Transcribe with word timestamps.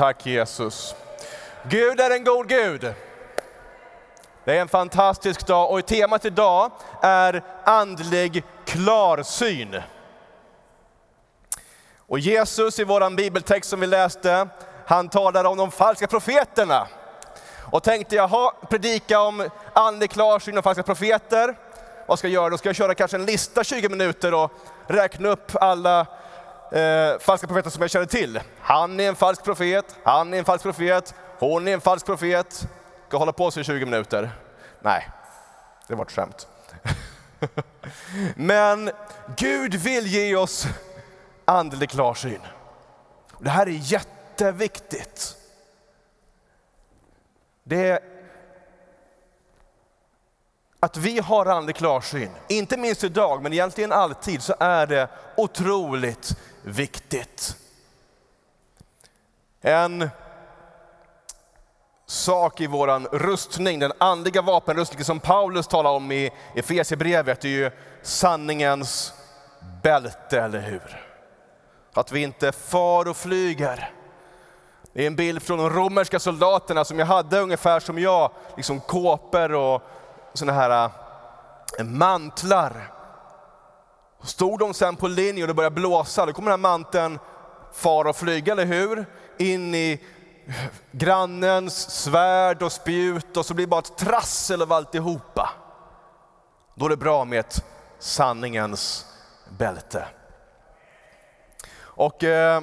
Tack 0.00 0.26
Jesus. 0.26 0.94
Gud 1.62 2.00
är 2.00 2.10
en 2.10 2.24
god 2.24 2.48
Gud. 2.48 2.94
Det 4.44 4.56
är 4.56 4.60
en 4.60 4.68
fantastisk 4.68 5.46
dag 5.46 5.70
och 5.70 5.86
temat 5.86 6.24
idag 6.24 6.70
är 7.02 7.42
andlig 7.64 8.44
klarsyn. 8.64 9.82
Och 11.96 12.18
Jesus 12.18 12.78
i 12.78 12.84
vår 12.84 13.16
bibeltext 13.16 13.70
som 13.70 13.80
vi 13.80 13.86
läste, 13.86 14.48
han 14.86 15.08
talade 15.08 15.48
om 15.48 15.58
de 15.58 15.70
falska 15.70 16.06
profeterna. 16.06 16.86
Och 17.70 17.82
tänkte 17.82 18.16
jag 18.16 18.52
predika 18.70 19.20
om 19.20 19.48
andlig 19.72 20.10
klarsyn 20.10 20.58
och 20.58 20.64
falska 20.64 20.82
profeter. 20.82 21.56
Vad 22.06 22.18
ska 22.18 22.28
jag 22.28 22.34
göra? 22.34 22.50
Då 22.50 22.58
ska 22.58 22.68
jag 22.68 22.76
köra 22.76 22.94
kanske 22.94 23.16
en 23.16 23.26
lista 23.26 23.64
20 23.64 23.88
minuter 23.88 24.34
och 24.34 24.52
räkna 24.86 25.28
upp 25.28 25.52
alla 25.54 26.06
eh, 26.72 27.18
falska 27.20 27.46
profeter 27.46 27.70
som 27.70 27.82
jag 27.82 27.90
känner 27.90 28.06
till. 28.06 28.40
Han 28.60 29.00
är 29.00 29.08
en 29.08 29.16
falsk 29.16 29.44
profet, 29.44 29.96
han 30.04 30.34
är 30.34 30.38
en 30.38 30.44
falsk 30.44 30.62
profet, 30.62 31.14
hon 31.38 31.68
är 31.68 31.72
en 31.72 31.80
falsk 31.80 32.06
profet. 32.06 32.68
Ska 33.08 33.18
hålla 33.18 33.32
på 33.32 33.50
så 33.50 33.60
i 33.60 33.64
20 33.64 33.84
minuter? 33.84 34.30
Nej, 34.80 35.08
det 35.88 35.94
var 35.94 36.04
ett 36.04 36.12
skämt. 36.12 36.48
Men 38.34 38.90
Gud 39.36 39.74
vill 39.74 40.06
ge 40.06 40.36
oss 40.36 40.66
andlig 41.44 41.90
klarsyn. 41.90 42.40
Det 43.38 43.50
här 43.50 43.66
är 43.66 43.70
jätteviktigt. 43.70 45.36
Det 47.64 48.02
att 50.80 50.96
vi 50.96 51.18
har 51.18 51.46
andlig 51.46 51.76
klarsyn, 51.76 52.30
inte 52.48 52.76
minst 52.76 53.04
idag, 53.04 53.42
men 53.42 53.52
egentligen 53.52 53.92
alltid, 53.92 54.42
så 54.42 54.54
är 54.60 54.86
det 54.86 55.08
otroligt 55.36 56.36
viktigt. 56.62 57.56
En 59.60 60.10
sak 62.06 62.60
i 62.60 62.66
våran 62.66 63.06
rustning, 63.06 63.78
den 63.78 63.92
andliga 63.98 64.42
vapenrustningen 64.42 65.04
som 65.04 65.20
Paulus 65.20 65.66
talar 65.68 65.90
om 65.90 66.12
i 66.12 66.30
Efesierbrevet, 66.54 67.44
är 67.44 67.48
ju 67.48 67.70
sanningens 68.02 69.12
bälte, 69.82 70.40
eller 70.40 70.60
hur? 70.60 71.06
Att 71.94 72.12
vi 72.12 72.22
inte 72.22 72.52
far 72.52 73.08
och 73.08 73.16
flyger. 73.16 73.92
Det 74.92 75.02
är 75.02 75.06
en 75.06 75.16
bild 75.16 75.42
från 75.42 75.58
de 75.58 75.70
romerska 75.70 76.18
soldaterna 76.18 76.84
som 76.84 76.98
jag 76.98 77.06
hade 77.06 77.40
ungefär 77.40 77.80
som 77.80 77.98
jag, 77.98 78.30
liksom 78.56 78.80
kåpor 78.80 79.52
och 79.52 79.82
sådana 80.34 80.60
här 80.60 80.90
äh, 81.78 81.84
mantlar. 81.84 82.92
Stod 84.22 84.58
de 84.58 84.74
sen 84.74 84.96
på 84.96 85.08
linje 85.08 85.42
och 85.42 85.48
det 85.48 85.54
började 85.54 85.74
blåsa, 85.74 86.26
då 86.26 86.32
kommer 86.32 86.50
den 86.50 86.60
här 86.60 86.70
manteln 86.70 87.18
fara 87.72 88.10
och 88.10 88.16
flyga, 88.16 88.52
eller 88.52 88.64
hur? 88.64 89.06
In 89.38 89.74
i 89.74 90.04
grannens 90.90 91.90
svärd 91.90 92.62
och 92.62 92.72
spjut 92.72 93.36
och 93.36 93.46
så 93.46 93.54
blir 93.54 93.66
det 93.66 93.70
bara 93.70 93.78
ett 93.78 93.96
trassel 93.96 94.62
av 94.62 94.72
alltihopa. 94.72 95.50
Då 96.74 96.84
är 96.86 96.90
det 96.90 96.96
bra 96.96 97.24
med 97.24 97.40
ett 97.40 97.64
sanningens 97.98 99.06
bälte. 99.48 100.04
Och 101.78 102.24
eh, 102.24 102.62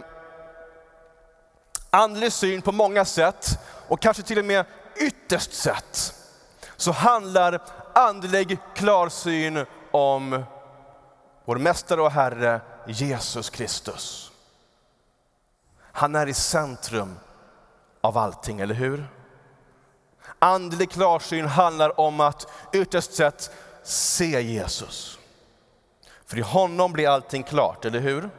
andlig 1.90 2.32
syn 2.32 2.62
på 2.62 2.72
många 2.72 3.06
sätt 3.06 3.60
och 3.88 4.02
kanske 4.02 4.24
till 4.24 4.40
och 4.40 4.46
med 4.46 4.66
ytterst 4.96 5.54
sätt 5.54 6.17
så 6.78 6.92
handlar 6.92 7.62
andlig 7.94 8.60
klarsyn 8.76 9.66
om 9.92 10.44
vår 11.46 11.56
mästare 11.56 12.02
och 12.02 12.12
Herre 12.12 12.62
Jesus 12.88 13.50
Kristus. 13.50 14.32
Han 15.82 16.16
är 16.16 16.28
i 16.28 16.34
centrum 16.34 17.20
av 18.02 18.18
allting, 18.18 18.60
eller 18.60 18.76
hur? 18.76 19.08
Andlig 20.40 20.92
klarsyn 20.92 21.46
handlar 21.46 22.00
om 22.00 22.20
att 22.20 22.48
ytterst 22.74 23.14
sett 23.14 23.52
se 23.84 24.42
Jesus. 24.42 25.20
För 26.26 26.38
i 26.38 26.42
honom 26.42 26.94
blir 26.94 27.10
allting 27.10 27.44
klart, 27.44 27.86
eller 27.86 28.00
hur? 28.00 28.30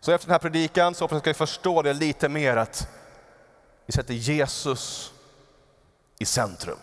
Så 0.00 0.12
efter 0.12 0.26
den 0.28 0.34
här 0.34 0.38
predikan 0.38 0.94
så 0.94 1.04
hoppas 1.04 1.12
jag 1.12 1.18
att 1.18 1.26
ni 1.26 1.34
ska 1.34 1.46
förstå 1.46 1.82
det 1.82 1.92
lite 1.92 2.28
mer 2.28 2.56
att 2.56 2.88
vi 3.86 3.92
sätter 3.92 4.14
Jesus 4.14 5.12
i 6.20 6.24
centrum. 6.24 6.78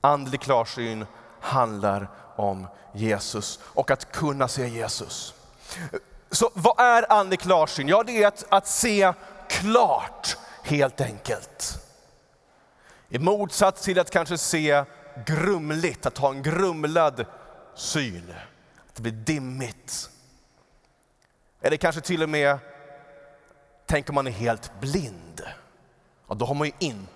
Andlig 0.00 0.40
klarsyn 0.40 1.06
handlar 1.40 2.10
om 2.36 2.66
Jesus 2.92 3.60
och 3.64 3.90
att 3.90 4.12
kunna 4.12 4.48
se 4.48 4.68
Jesus. 4.68 5.34
Så 6.30 6.50
vad 6.54 6.80
är 6.80 7.12
andlig 7.12 7.40
klarsyn? 7.40 7.88
Ja, 7.88 8.02
det 8.02 8.22
är 8.22 8.26
att, 8.26 8.44
att 8.48 8.66
se 8.66 9.12
klart 9.48 10.36
helt 10.62 11.00
enkelt. 11.00 11.78
I 13.08 13.18
motsats 13.18 13.82
till 13.82 13.98
att 13.98 14.10
kanske 14.10 14.38
se 14.38 14.84
grumligt, 15.26 16.06
att 16.06 16.18
ha 16.18 16.30
en 16.30 16.42
grumlad 16.42 17.26
syn. 17.74 18.34
Att 18.88 18.94
det 18.94 19.02
blir 19.02 19.12
dimmigt. 19.12 20.10
Eller 21.60 21.76
kanske 21.76 22.00
till 22.00 22.22
och 22.22 22.28
med, 22.28 22.58
tänk 23.86 24.08
om 24.08 24.14
man 24.14 24.26
är 24.26 24.30
helt 24.30 24.80
blind. 24.80 25.42
Ja, 26.28 26.34
då 26.34 26.46
har 26.46 26.54
man 26.54 26.66
ju 26.66 26.72
inte 26.78 27.13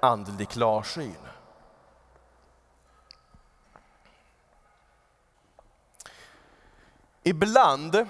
andlig 0.00 0.48
klarsyn. 0.48 1.16
Ibland 7.22 8.06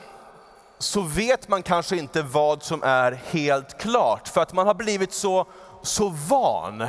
så 0.79 1.01
vet 1.01 1.49
man 1.49 1.63
kanske 1.63 1.97
inte 1.97 2.23
vad 2.23 2.63
som 2.63 2.83
är 2.83 3.13
helt 3.13 3.79
klart 3.79 4.29
för 4.29 4.41
att 4.41 4.53
man 4.53 4.67
har 4.67 4.75
blivit 4.75 5.13
så, 5.13 5.47
så 5.83 6.09
van 6.09 6.89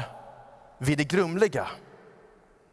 vid 0.77 0.97
det 0.97 1.03
grumliga. 1.03 1.67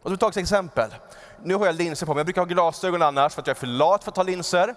Och 0.03 0.12
jag 0.12 0.21
tar 0.21 0.29
ett 0.29 0.37
exempel. 0.37 0.95
Nu 1.43 1.55
har 1.55 1.67
jag 1.67 1.75
linser 1.75 2.06
på 2.06 2.15
mig, 2.15 2.21
jag 2.21 2.27
brukar 2.27 2.41
ha 2.41 2.47
glasögon 2.47 3.03
annars 3.03 3.35
för 3.35 3.41
att 3.41 3.47
jag 3.47 3.55
är 3.55 3.61
för 3.61 3.67
lat 3.67 4.05
för 4.05 4.11
att 4.11 4.17
ha 4.17 4.25
linser. 4.25 4.75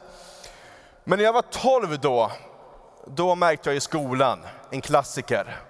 Men 1.03 1.17
när 1.17 1.25
jag 1.25 1.33
var 1.33 1.41
12 1.41 1.99
då, 1.99 2.31
då 3.07 3.35
märkte 3.35 3.69
jag 3.69 3.77
i 3.77 3.79
skolan, 3.79 4.39
en 4.69 4.81
klassiker, 4.81 5.61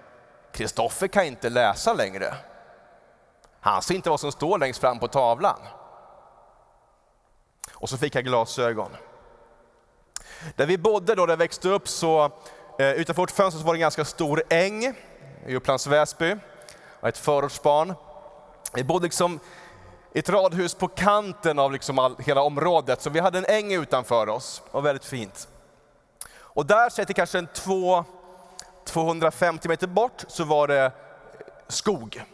Kristoffer 0.52 1.08
kan 1.08 1.24
inte 1.24 1.50
läsa 1.50 1.92
längre. 1.92 2.34
Han 3.60 3.82
ser 3.82 3.94
inte 3.94 4.10
vad 4.10 4.20
som 4.20 4.32
står 4.32 4.58
längst 4.58 4.80
fram 4.80 4.98
på 4.98 5.08
tavlan. 5.08 5.58
Och 7.74 7.88
så 7.88 7.98
fick 7.98 8.14
jag 8.14 8.24
glasögon. 8.24 8.90
Där 10.56 10.66
vi 10.66 10.78
bodde 10.78 11.14
då, 11.14 11.26
där 11.26 11.32
jag 11.32 11.38
växte 11.38 11.68
upp, 11.68 11.88
så 11.88 12.24
eh, 12.78 12.90
utanför 12.90 13.22
vårt 13.22 13.30
fönster 13.30 13.60
så 13.60 13.66
var 13.66 13.74
det 13.74 13.76
en 13.76 13.80
ganska 13.80 14.04
stor 14.04 14.42
äng 14.50 14.94
i 15.46 15.56
Upplands 15.56 15.86
Väsby. 15.86 16.36
Jag 17.00 17.08
ett 17.08 17.18
förortsbarn. 17.18 17.94
Vi 18.74 18.84
bodde 18.84 19.04
liksom 19.04 19.40
i 20.12 20.18
ett 20.18 20.28
radhus 20.28 20.74
på 20.74 20.88
kanten 20.88 21.58
av 21.58 21.72
liksom 21.72 21.98
all, 21.98 22.16
hela 22.18 22.42
området, 22.42 23.02
så 23.02 23.10
vi 23.10 23.20
hade 23.20 23.38
en 23.38 23.46
äng 23.46 23.72
utanför 23.72 24.28
oss. 24.28 24.62
Det 24.64 24.72
var 24.72 24.82
väldigt 24.82 25.04
fint. 25.04 25.48
Och 26.34 26.66
där, 26.66 26.90
sett 26.90 27.14
kanske 27.14 27.38
en 27.38 27.46
två, 27.46 28.04
250 28.84 29.68
meter 29.68 29.86
bort, 29.86 30.24
så 30.28 30.44
var 30.44 30.68
det 30.68 30.92
skog. 31.68 32.24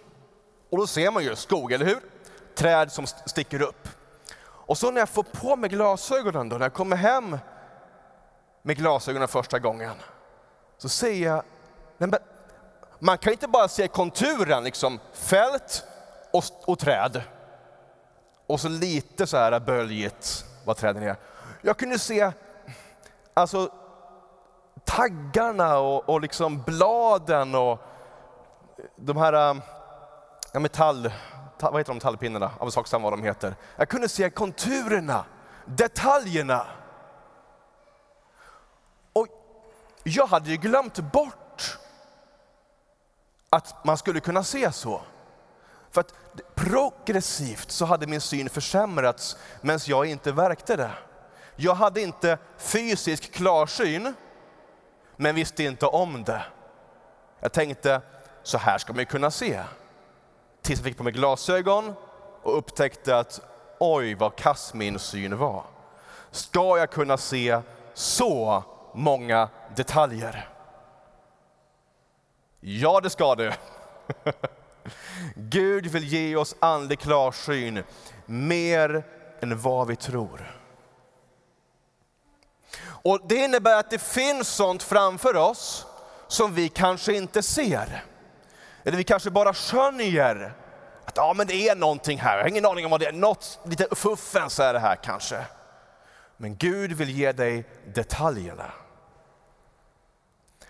Och 0.70 0.78
då 0.78 0.86
ser 0.86 1.10
man 1.10 1.24
ju 1.24 1.36
skog, 1.36 1.72
eller 1.72 1.86
hur? 1.86 2.00
Träd 2.54 2.92
som 2.92 3.06
sticker 3.06 3.62
upp. 3.62 3.88
Och 4.40 4.78
så 4.78 4.90
när 4.90 5.00
jag 5.00 5.08
får 5.08 5.22
på 5.22 5.56
mig 5.56 5.70
glasögonen, 5.70 6.48
då, 6.48 6.56
när 6.56 6.64
jag 6.64 6.72
kommer 6.74 6.96
hem 6.96 7.38
med 8.62 8.76
glasögonen 8.76 9.28
första 9.28 9.58
gången, 9.58 9.94
så 10.78 10.88
ser 10.88 11.12
jag, 11.12 11.42
man 12.98 13.18
kan 13.18 13.32
inte 13.32 13.48
bara 13.48 13.68
se 13.68 13.88
konturen, 13.88 14.64
liksom 14.64 15.00
fält 15.12 15.84
och, 16.32 16.44
och 16.64 16.78
träd. 16.78 17.22
Och 18.46 18.60
så 18.60 18.68
lite 18.68 19.26
så 19.26 19.36
här 19.36 19.60
böljigt 19.60 20.44
vad 20.64 20.76
träden 20.76 21.02
är. 21.02 21.16
Jag 21.62 21.76
kunde 21.76 21.98
se 21.98 22.32
alltså, 23.34 23.70
taggarna 24.98 25.78
och, 25.78 26.08
och 26.08 26.20
liksom 26.20 26.62
bladen 26.62 27.54
och 27.54 27.78
de 28.96 29.16
här 29.16 29.32
äh, 29.32 29.62
ja, 30.52 30.60
metall, 30.60 31.12
vad 31.60 31.76
heter 31.76 31.90
de 31.90 31.94
metallpinnarna? 31.94 32.50
Av 32.58 32.70
sak 32.70 32.92
vad 32.92 33.12
de 33.12 33.22
heter. 33.22 33.56
Jag 33.76 33.88
kunde 33.88 34.08
se 34.08 34.30
konturerna, 34.30 35.24
detaljerna. 35.64 36.66
Och 39.12 39.26
jag 40.02 40.26
hade 40.26 40.50
ju 40.50 40.56
glömt 40.56 40.98
bort 41.12 41.78
att 43.50 43.84
man 43.84 43.96
skulle 43.96 44.20
kunna 44.20 44.44
se 44.44 44.72
så. 44.72 45.02
För 45.90 46.00
att 46.00 46.14
progressivt 46.54 47.70
så 47.70 47.84
hade 47.84 48.06
min 48.06 48.20
syn 48.20 48.50
försämrats 48.50 49.36
medan 49.60 49.80
jag 49.86 50.06
inte 50.06 50.32
verkte 50.32 50.76
det. 50.76 50.90
Jag 51.56 51.74
hade 51.74 52.00
inte 52.00 52.38
fysisk 52.56 53.32
klarsyn, 53.32 54.14
men 55.20 55.34
visste 55.34 55.64
inte 55.64 55.86
om 55.86 56.24
det. 56.24 56.42
Jag 57.40 57.52
tänkte, 57.52 58.00
så 58.42 58.58
här 58.58 58.78
ska 58.78 58.92
man 58.92 59.00
ju 59.00 59.06
kunna 59.06 59.30
se. 59.30 59.62
Tills 60.62 60.78
jag 60.78 60.84
fick 60.84 60.96
på 60.96 61.02
mig 61.02 61.12
glasögon 61.12 61.94
och 62.42 62.58
upptäckte 62.58 63.18
att 63.18 63.40
oj 63.80 64.14
vad 64.14 64.36
kass 64.36 64.74
min 64.74 64.98
syn 64.98 65.36
var. 65.36 65.64
Ska 66.30 66.78
jag 66.78 66.90
kunna 66.90 67.16
se 67.16 67.60
så 67.94 68.64
många 68.94 69.48
detaljer. 69.76 70.48
Ja, 72.60 73.00
det 73.00 73.10
ska 73.10 73.34
du. 73.34 73.52
Gud 75.34 75.86
vill 75.86 76.04
ge 76.04 76.36
oss 76.36 76.56
andlig 76.60 76.98
klarsyn 76.98 77.82
mer 78.26 79.02
än 79.40 79.58
vad 79.58 79.86
vi 79.86 79.96
tror. 79.96 80.57
Och 83.02 83.20
Det 83.28 83.36
innebär 83.36 83.78
att 83.78 83.90
det 83.90 83.98
finns 83.98 84.48
sånt 84.48 84.82
framför 84.82 85.36
oss 85.36 85.86
som 86.28 86.54
vi 86.54 86.68
kanske 86.68 87.12
inte 87.12 87.42
ser. 87.42 88.04
Eller 88.84 88.96
vi 88.96 89.04
kanske 89.04 89.30
bara 89.30 89.54
skönjer 89.54 90.54
att 91.04 91.16
ja, 91.16 91.34
men 91.36 91.46
det 91.46 91.68
är 91.68 91.76
någonting 91.76 92.18
här. 92.18 92.36
Jag 92.36 92.44
har 92.44 92.48
ingen 92.48 92.66
aning 92.66 92.84
om 92.84 92.90
vad 92.90 93.00
det 93.00 93.06
är. 93.06 93.12
Något 93.12 93.58
lite 93.64 93.94
fuffens 93.94 94.60
är 94.60 94.72
det 94.72 94.78
här 94.78 94.96
kanske. 94.96 95.44
Men 96.36 96.56
Gud 96.56 96.92
vill 96.92 97.10
ge 97.10 97.32
dig 97.32 97.64
detaljerna. 97.94 98.72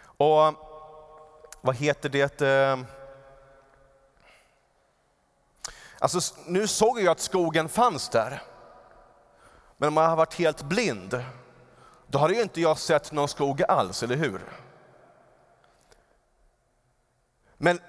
Och 0.01 0.55
vad 1.61 1.77
heter 1.77 2.09
det? 2.09 2.43
Eh, 2.43 2.79
alltså, 5.99 6.35
nu 6.47 6.67
såg 6.67 7.01
jag 7.01 7.09
att 7.09 7.21
skogen 7.21 7.69
fanns 7.69 8.09
där. 8.09 8.43
Men 9.77 9.89
om 9.89 9.95
man 9.95 10.11
har 10.11 10.17
varit 10.17 10.35
helt 10.35 10.63
blind, 10.63 11.25
då 12.11 12.19
hade 12.19 12.35
ju 12.35 12.43
inte 12.43 12.61
jag 12.61 12.79
sett 12.79 13.13
någon 13.13 13.29
skog 13.29 13.63
alls, 13.69 14.03
eller 14.03 14.17
hur? 14.17 14.41
Men 17.57 17.81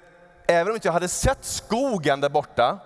även 0.47 0.67
om 0.67 0.75
inte 0.75 0.87
jag 0.87 0.93
hade 0.93 1.07
sett 1.07 1.45
skogen 1.45 2.21
där 2.21 2.29
borta, 2.29 2.79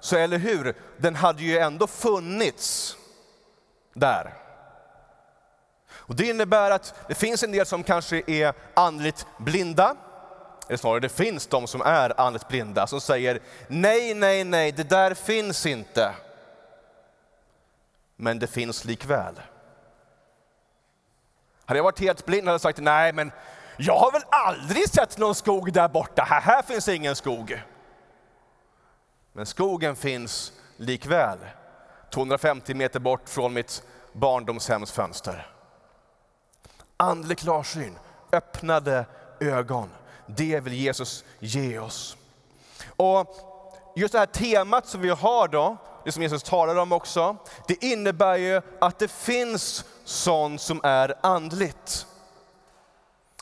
så 0.00 0.16
eller 0.16 0.38
hur, 0.38 0.76
den 0.98 1.14
hade 1.16 1.42
ju 1.42 1.58
ändå 1.58 1.86
funnits 1.86 2.96
där. 3.94 4.34
Och 5.90 6.16
det 6.16 6.26
innebär 6.26 6.70
att 6.70 6.94
det 7.08 7.14
finns 7.14 7.42
en 7.42 7.52
del 7.52 7.66
som 7.66 7.82
kanske 7.82 8.22
är 8.26 8.54
andligt 8.74 9.26
blinda, 9.38 9.96
eller 10.68 10.76
snarare 10.76 11.00
det 11.00 11.08
finns 11.08 11.46
de 11.46 11.66
som 11.66 11.82
är 11.82 12.20
andligt 12.20 12.48
blinda, 12.48 12.86
som 12.86 13.00
säger 13.00 13.40
nej, 13.68 14.14
nej, 14.14 14.44
nej, 14.44 14.72
det 14.72 14.90
där 14.90 15.14
finns 15.14 15.66
inte. 15.66 16.14
Men 18.16 18.38
det 18.38 18.46
finns 18.46 18.84
likväl. 18.84 19.40
Hade 21.64 21.78
jag 21.78 21.84
varit 21.84 22.00
helt 22.00 22.26
blind 22.26 22.46
hade 22.46 22.54
jag 22.54 22.60
sagt 22.60 22.78
nej, 22.78 23.12
men 23.12 23.32
jag 23.76 23.98
har 23.98 24.12
väl 24.12 24.22
aldrig 24.30 24.88
sett 24.88 25.18
någon 25.18 25.34
skog 25.34 25.72
där 25.72 25.88
borta, 25.88 26.22
här, 26.22 26.40
här 26.40 26.62
finns 26.62 26.88
ingen 26.88 27.16
skog. 27.16 27.62
Men 29.32 29.46
skogen 29.46 29.96
finns 29.96 30.52
likväl, 30.76 31.38
250 32.10 32.74
meter 32.74 33.00
bort 33.00 33.28
från 33.28 33.52
mitt 33.52 33.82
barndomshems 34.12 34.92
fönster. 34.92 35.46
Andlig 36.96 37.38
klarsyn, 37.38 37.98
öppnade 38.32 39.06
ögon. 39.40 39.90
Det 40.26 40.60
vill 40.60 40.72
Jesus 40.72 41.24
ge 41.38 41.78
oss. 41.78 42.16
Och 42.96 43.36
just 43.96 44.12
det 44.12 44.18
här 44.18 44.26
temat 44.26 44.86
som 44.86 45.00
vi 45.00 45.08
har 45.08 45.48
då, 45.48 45.76
det 46.04 46.12
som 46.12 46.22
Jesus 46.22 46.42
talar 46.42 46.76
om 46.76 46.92
också, 46.92 47.36
det 47.68 47.84
innebär 47.84 48.36
ju 48.36 48.62
att 48.80 48.98
det 48.98 49.10
finns 49.10 49.84
sånt 50.04 50.60
som 50.60 50.80
är 50.82 51.14
andligt. 51.22 52.06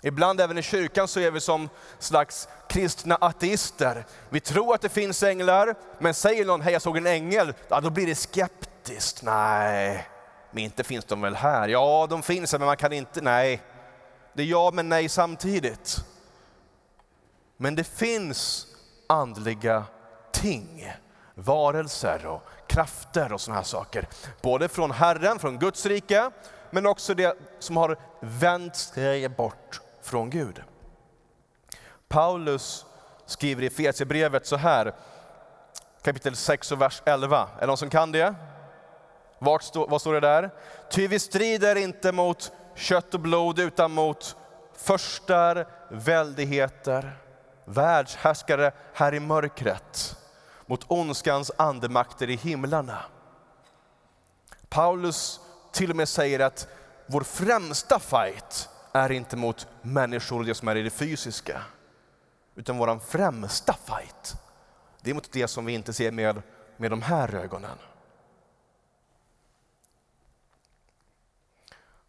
Ibland 0.03 0.41
även 0.41 0.59
i 0.59 0.63
kyrkan 0.63 1.09
så 1.09 1.21
är 1.21 1.31
vi 1.31 1.41
som 1.41 1.69
slags 1.99 2.49
kristna 2.69 3.19
ateister. 3.21 4.07
Vi 4.29 4.41
tror 4.41 4.75
att 4.75 4.81
det 4.81 4.89
finns 4.89 5.23
änglar, 5.23 5.75
men 5.99 6.15
säger 6.15 6.45
någon 6.45 6.61
hej 6.61 6.73
jag 6.73 6.83
såg 6.83 6.97
en 6.97 7.07
ängel, 7.07 7.55
ja, 7.69 7.81
då 7.81 7.91
blir 7.91 8.07
det 8.07 8.15
skeptiskt. 8.15 9.23
Nej, 9.23 10.09
men 10.51 10.65
inte 10.65 10.85
finns 10.85 11.05
de 11.05 11.21
väl 11.21 11.35
här? 11.35 11.69
Ja, 11.69 12.07
de 12.11 12.23
finns 12.23 12.53
här, 12.53 12.59
men 12.59 12.67
man 12.67 12.77
kan 12.77 12.93
inte, 12.93 13.21
nej. 13.21 13.63
Det 14.33 14.43
är 14.43 14.47
ja 14.47 14.71
men 14.75 14.89
nej 14.89 15.09
samtidigt. 15.09 15.97
Men 17.57 17.75
det 17.75 17.85
finns 17.85 18.67
andliga 19.07 19.85
ting, 20.33 20.93
varelser 21.45 22.27
och 22.27 22.43
krafter 22.67 23.33
och 23.33 23.41
sådana 23.41 23.59
här 23.59 23.65
saker. 23.65 24.09
Både 24.43 24.69
från 24.69 24.91
Herren, 24.91 25.39
från 25.39 25.59
Guds 25.59 25.87
rike, 25.87 26.31
men 26.71 26.87
också 26.87 27.15
det 27.15 27.37
som 27.59 27.77
har 27.77 27.97
vänt 28.21 28.77
sig 28.77 29.29
bort 29.29 29.81
från 30.03 30.31
Gud. 30.31 30.63
Paulus 32.09 32.87
skriver 33.27 33.63
i 33.63 33.67
Efesierbrevet 33.67 34.47
så 34.47 34.57
här, 34.57 34.95
kapitel 36.03 36.37
6 36.37 36.73
och 36.73 36.81
vers 36.81 37.03
11. 37.05 37.49
Är 37.57 37.61
det 37.61 37.67
någon 37.67 37.77
som 37.77 37.91
kan 37.91 38.13
det? 38.13 38.35
Vart 39.39 39.63
stå, 39.63 39.87
vad 39.87 40.01
står 40.01 40.15
det 40.15 40.21
där? 40.21 40.51
Ty 40.91 41.09
vi 41.09 41.19
strider 41.19 41.77
inte 41.77 42.13
mot 42.13 42.53
kött 42.75 43.15
och 43.15 43.21
blod 43.21 43.59
utan 43.59 43.91
mot 43.91 44.37
förstar, 44.77 45.67
väldigheter, 45.89 47.19
världshärskare 47.65 48.73
här 48.95 49.15
i 49.15 49.21
mörkret, 49.21 50.17
mot 50.71 50.85
ondskans 50.89 51.51
andemakter 51.57 52.31
i 52.31 52.37
himlarna. 52.37 53.05
Paulus 54.69 55.41
till 55.73 55.91
och 55.91 55.97
med 55.97 56.09
säger 56.09 56.41
att 56.41 56.69
vår 57.07 57.21
främsta 57.21 57.99
fight 57.99 58.69
är 58.93 59.13
inte 59.13 59.37
mot 59.37 59.67
människor 59.83 60.39
och 60.39 60.45
det 60.45 60.55
som 60.55 60.69
är 60.69 60.77
i 60.77 60.83
det 60.83 60.91
fysiska, 60.91 61.63
utan 62.55 62.79
vår 62.79 62.99
främsta 62.99 63.73
fight, 63.73 64.35
det 65.01 65.11
är 65.11 65.15
mot 65.15 65.33
det 65.33 65.49
som 65.49 65.65
vi 65.65 65.73
inte 65.73 65.93
ser 65.93 66.11
med, 66.11 66.43
med 66.77 66.91
de 66.91 67.03
här 67.03 67.35
ögonen. 67.35 67.79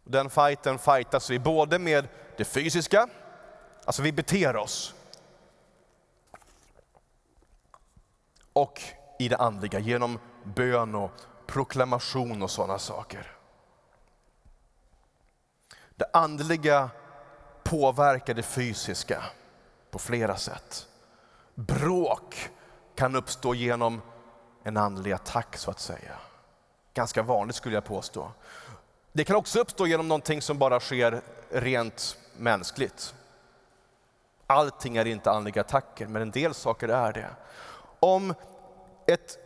Den 0.04 0.30
fighten 0.30 0.78
fightas 0.78 1.30
vi 1.30 1.38
både 1.38 1.78
med 1.78 2.08
det 2.36 2.44
fysiska, 2.44 3.08
alltså 3.84 4.02
vi 4.02 4.12
beter 4.12 4.56
oss, 4.56 4.94
och 8.52 8.82
i 9.18 9.28
det 9.28 9.36
andliga 9.36 9.78
genom 9.78 10.18
bön 10.44 10.94
och 10.94 11.10
proklamation 11.46 12.42
och 12.42 12.50
sådana 12.50 12.78
saker. 12.78 13.36
Det 15.96 16.06
andliga 16.12 16.90
påverkar 17.64 18.34
det 18.34 18.42
fysiska 18.42 19.22
på 19.90 19.98
flera 19.98 20.36
sätt. 20.36 20.86
Bråk 21.54 22.50
kan 22.94 23.16
uppstå 23.16 23.54
genom 23.54 24.02
en 24.62 24.76
andlig 24.76 25.12
attack 25.12 25.56
så 25.56 25.70
att 25.70 25.80
säga. 25.80 26.18
Ganska 26.94 27.22
vanligt 27.22 27.56
skulle 27.56 27.74
jag 27.74 27.84
påstå. 27.84 28.32
Det 29.12 29.24
kan 29.24 29.36
också 29.36 29.60
uppstå 29.60 29.86
genom 29.86 30.08
någonting 30.08 30.42
som 30.42 30.58
bara 30.58 30.80
sker 30.80 31.22
rent 31.50 32.16
mänskligt. 32.36 33.14
Allting 34.46 34.96
är 34.96 35.04
inte 35.04 35.30
andliga 35.30 35.60
attacker, 35.60 36.06
men 36.06 36.22
en 36.22 36.30
del 36.30 36.54
saker 36.54 36.88
är 36.88 37.12
det. 37.12 37.30
Om 38.04 38.34
ett 39.06 39.38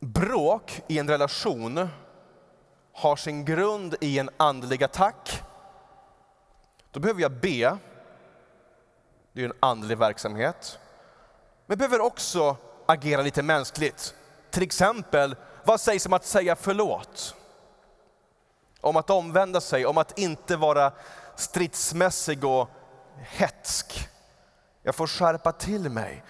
bråk 0.00 0.82
i 0.86 0.98
en 0.98 1.08
relation 1.08 1.88
har 2.92 3.16
sin 3.16 3.44
grund 3.44 3.94
i 4.00 4.18
en 4.18 4.30
andlig 4.36 4.84
attack, 4.84 5.42
då 6.90 7.00
behöver 7.00 7.22
jag 7.22 7.32
be. 7.32 7.78
Det 9.32 9.40
är 9.40 9.44
en 9.44 9.56
andlig 9.60 9.98
verksamhet. 9.98 10.78
Men 11.66 11.72
jag 11.72 11.78
behöver 11.78 12.00
också 12.06 12.56
agera 12.86 13.22
lite 13.22 13.42
mänskligt. 13.42 14.14
Till 14.50 14.62
exempel, 14.62 15.36
vad 15.64 15.80
sägs 15.80 16.06
om 16.06 16.12
att 16.12 16.24
säga 16.24 16.56
förlåt? 16.56 17.34
Om 18.80 18.96
att 18.96 19.10
omvända 19.10 19.60
sig, 19.60 19.86
om 19.86 19.98
att 19.98 20.18
inte 20.18 20.56
vara 20.56 20.92
stridsmässig 21.36 22.44
och 22.44 22.68
hetsk. 23.16 24.08
Jag 24.82 24.94
får 24.94 25.06
skärpa 25.06 25.52
till 25.52 25.90
mig. 25.90 26.24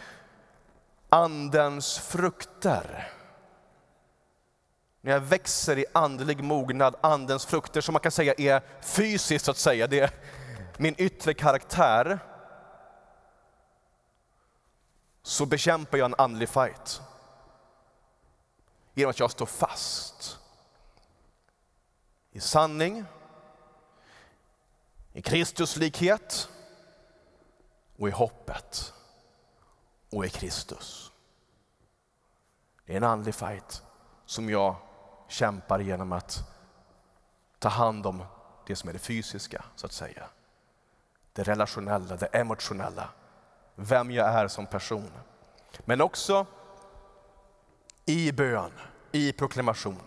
Andens 1.11 1.99
frukter. 1.99 3.13
När 5.01 5.13
jag 5.13 5.21
växer 5.21 5.79
i 5.79 5.85
andlig 5.93 6.45
mognad, 6.45 6.97
andens 7.01 7.47
frukter 7.47 7.81
som 7.81 7.93
man 7.93 8.01
kan 8.01 8.13
säga 8.13 8.35
är 8.39 8.63
fysiskt 8.83 9.45
så 9.45 9.51
att 9.51 9.57
säga, 9.57 9.87
det 9.87 10.01
är 10.01 10.11
min 10.77 10.95
yttre 10.99 11.35
karaktär. 11.35 12.19
Så 15.23 15.47
bekämpar 15.47 15.99
jag 15.99 16.05
en 16.05 16.15
andlig 16.19 16.49
fight. 16.49 17.01
Genom 18.95 19.11
att 19.11 19.21
jag 19.21 19.31
står 19.31 19.47
fast 19.47 20.39
i 22.33 22.41
sanning, 22.41 23.05
i 25.13 25.23
Kristuslikhet 25.23 26.49
och 27.99 28.09
i 28.09 28.11
hoppet 28.11 28.93
och 30.11 30.25
är 30.25 30.29
Kristus. 30.29 31.13
Det 32.87 32.93
är 32.93 32.97
en 32.97 33.05
andlig 33.05 33.35
fight 33.35 33.83
som 34.27 34.51
jag 34.51 34.77
kämpar 35.29 35.79
genom 35.79 36.13
att 36.13 36.39
ta 37.59 37.69
hand 37.69 38.07
om 38.07 38.23
det 38.67 38.77
som 38.77 38.89
är 38.89 38.93
det 38.93 38.99
fysiska, 38.99 39.65
så 39.77 39.87
att 39.87 39.93
säga. 39.93 40.27
Det 41.33 41.43
relationella, 41.43 42.17
det 42.17 42.27
emotionella. 42.27 43.09
Vem 43.75 44.11
jag 44.11 44.29
är 44.29 44.49
som 44.49 44.67
person. 44.67 45.11
Men 45.85 46.01
också 46.01 46.47
i 48.05 48.33
bön, 48.33 48.73
i 49.13 49.33
proklamation. 49.33 50.01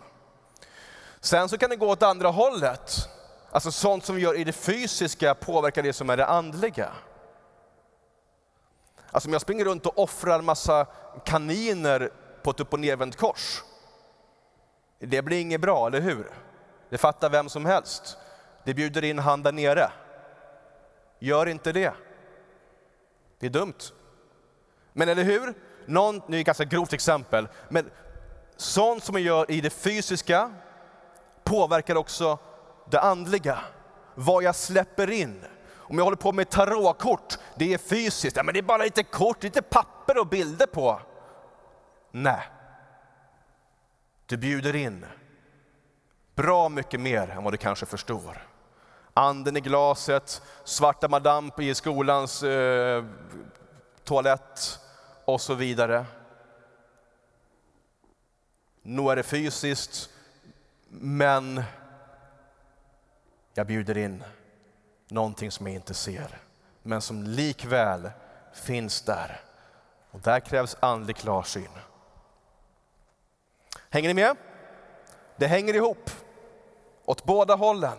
Sen 1.20 1.48
så 1.48 1.58
kan 1.58 1.70
det 1.70 1.76
gå 1.76 1.90
åt 1.90 2.02
andra 2.02 2.28
hållet. 2.28 3.08
Alltså 3.50 3.72
sånt 3.72 4.04
som 4.04 4.16
vi 4.16 4.22
gör 4.22 4.38
i 4.38 4.44
det 4.44 4.52
fysiska 4.52 5.34
påverkar 5.34 5.82
det 5.82 5.92
som 5.92 6.10
är 6.10 6.16
det 6.16 6.26
andliga. 6.26 6.92
Alltså 9.14 9.28
om 9.28 9.32
jag 9.32 9.42
springer 9.42 9.64
runt 9.64 9.86
och 9.86 9.98
offrar 9.98 10.38
en 10.38 10.44
massa 10.44 10.86
kaniner 11.24 12.10
på 12.42 12.50
ett 12.50 12.60
upp 12.60 12.72
och 12.72 12.80
nervänt 12.80 13.16
kors. 13.16 13.62
Det 14.98 15.22
blir 15.22 15.40
inget 15.40 15.60
bra, 15.60 15.86
eller 15.86 16.00
hur? 16.00 16.30
Det 16.90 16.98
fattar 16.98 17.30
vem 17.30 17.48
som 17.48 17.66
helst. 17.66 18.16
Det 18.64 18.74
bjuder 18.74 19.04
in 19.04 19.18
han 19.18 19.42
där 19.42 19.52
nere. 19.52 19.90
Gör 21.18 21.46
inte 21.46 21.72
det. 21.72 21.94
Det 23.38 23.46
är 23.46 23.50
dumt. 23.50 23.78
Men 24.92 25.08
eller 25.08 25.24
hur? 25.24 25.54
Någon, 25.86 26.22
nu 26.26 26.36
är 26.36 26.40
ett 26.40 26.46
ganska 26.46 26.64
grovt 26.64 26.92
exempel, 26.92 27.48
men 27.68 27.90
sånt 28.56 29.04
som 29.04 29.12
man 29.12 29.22
gör 29.22 29.50
i 29.50 29.60
det 29.60 29.70
fysiska 29.70 30.50
påverkar 31.44 31.94
också 31.94 32.38
det 32.90 33.00
andliga. 33.00 33.58
Vad 34.14 34.42
jag 34.42 34.54
släpper 34.54 35.10
in. 35.10 35.44
Om 35.76 35.98
jag 35.98 36.04
håller 36.04 36.16
på 36.16 36.32
med 36.32 36.50
tarotkort, 36.50 37.38
det 37.56 37.74
är 37.74 37.78
fysiskt. 37.78 38.36
Ja, 38.36 38.42
men 38.42 38.52
det 38.54 38.60
är 38.60 38.62
bara 38.62 38.84
lite 38.84 39.02
kort, 39.02 39.42
lite 39.42 39.62
papper 39.62 40.18
och 40.18 40.26
bilder 40.26 40.66
på. 40.66 41.00
Nej. 42.10 42.48
Du 44.26 44.36
bjuder 44.36 44.76
in 44.76 45.06
bra 46.34 46.68
mycket 46.68 47.00
mer 47.00 47.30
än 47.30 47.44
vad 47.44 47.52
du 47.52 47.56
kanske 47.56 47.86
förstår. 47.86 48.48
Anden 49.14 49.56
i 49.56 49.60
glaset, 49.60 50.42
svarta 50.64 51.08
madame 51.08 51.50
i 51.58 51.74
skolans 51.74 52.42
eh, 52.42 53.04
toalett 54.04 54.78
och 55.24 55.40
så 55.40 55.54
vidare. 55.54 56.06
Nog 58.82 59.12
är 59.12 59.16
det 59.16 59.22
fysiskt, 59.22 60.10
men 60.88 61.62
jag 63.54 63.66
bjuder 63.66 63.98
in 63.98 64.24
någonting 65.08 65.50
som 65.50 65.66
jag 65.66 65.74
inte 65.74 65.94
ser, 65.94 66.38
men 66.86 67.00
som 67.00 67.22
likväl 67.22 68.10
finns 68.52 69.02
där. 69.02 69.40
Och 70.10 70.20
där 70.20 70.40
krävs 70.40 70.76
andlig 70.80 71.16
klarsyn. 71.16 71.68
Hänger 73.90 74.08
ni 74.08 74.14
med? 74.14 74.36
Det 75.36 75.46
hänger 75.46 75.74
ihop 75.74 76.10
åt 77.04 77.24
båda 77.24 77.54
hållen. 77.54 77.98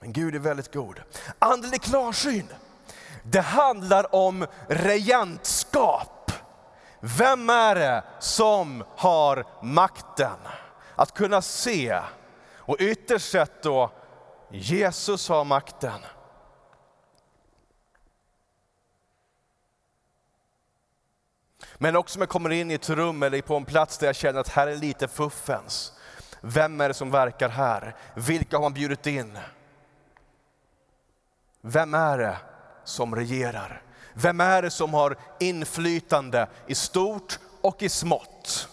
Men 0.00 0.12
Gud 0.12 0.34
är 0.34 0.38
väldigt 0.38 0.74
god. 0.74 1.02
Andlig 1.38 1.82
klarsyn, 1.82 2.48
det 3.22 3.40
handlar 3.40 4.14
om 4.14 4.46
regentskap. 4.68 6.32
Vem 7.00 7.50
är 7.50 7.74
det 7.74 8.04
som 8.18 8.84
har 8.96 9.44
makten 9.62 10.38
att 10.94 11.14
kunna 11.14 11.42
se? 11.42 12.00
Och 12.56 12.76
ytterst 12.78 13.30
sett 13.30 13.62
då, 13.62 13.90
Jesus 14.50 15.28
har 15.28 15.44
makten. 15.44 16.00
Men 21.74 21.96
också 21.96 22.18
om 22.18 22.22
jag 22.22 22.28
kommer 22.28 22.50
in 22.50 22.70
i 22.70 22.74
ett 22.74 22.90
rum 22.90 23.22
eller 23.22 23.42
på 23.42 23.56
en 23.56 23.64
plats 23.64 23.98
där 23.98 24.06
jag 24.06 24.16
känner 24.16 24.40
att 24.40 24.48
här 24.48 24.66
är 24.66 24.76
lite 24.76 25.08
fuffens. 25.08 25.92
Vem 26.40 26.80
är 26.80 26.88
det 26.88 26.94
som 26.94 27.10
verkar 27.10 27.48
här? 27.48 27.96
Vilka 28.14 28.56
har 28.56 28.62
man 28.62 28.74
bjudit 28.74 29.06
in? 29.06 29.38
Vem 31.60 31.94
är 31.94 32.18
det 32.18 32.36
som 32.84 33.16
regerar? 33.16 33.82
Vem 34.14 34.40
är 34.40 34.62
det 34.62 34.70
som 34.70 34.94
har 34.94 35.16
inflytande 35.40 36.48
i 36.66 36.74
stort 36.74 37.38
och 37.60 37.82
i 37.82 37.88
smått? 37.88 38.68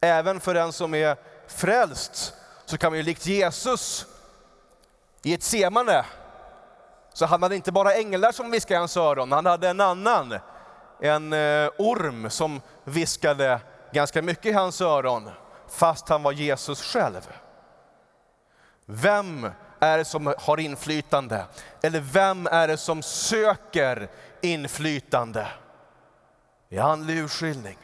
Även 0.00 0.40
för 0.40 0.54
den 0.54 0.72
som 0.72 0.94
är 0.94 1.16
frälst 1.46 2.34
så 2.72 2.78
kan 2.78 2.92
man 2.92 2.98
ju 2.98 3.02
likt 3.02 3.26
Jesus 3.26 4.06
i 5.22 5.34
ett 5.34 5.42
semane 5.42 6.04
så 7.12 7.26
hade 7.26 7.44
han 7.44 7.52
inte 7.52 7.72
bara 7.72 7.94
änglar 7.94 8.32
som 8.32 8.50
viskade 8.50 8.74
i 8.74 8.78
hans 8.78 8.96
öron, 8.96 9.32
han 9.32 9.46
hade 9.46 9.68
en 9.68 9.80
annan, 9.80 10.38
en 11.00 11.32
eh, 11.32 11.70
orm 11.78 12.30
som 12.30 12.60
viskade 12.84 13.60
ganska 13.92 14.22
mycket 14.22 14.46
i 14.46 14.52
hans 14.52 14.80
öron, 14.80 15.30
fast 15.68 16.08
han 16.08 16.22
var 16.22 16.32
Jesus 16.32 16.82
själv. 16.82 17.32
Vem 18.86 19.50
är 19.80 19.98
det 19.98 20.04
som 20.04 20.34
har 20.38 20.60
inflytande? 20.60 21.46
Eller 21.82 22.00
vem 22.00 22.46
är 22.46 22.68
det 22.68 22.76
som 22.76 23.02
söker 23.02 24.10
inflytande? 24.40 25.46
I 26.68 26.78
andlig 26.78 27.18
urskiljning. 27.18 27.78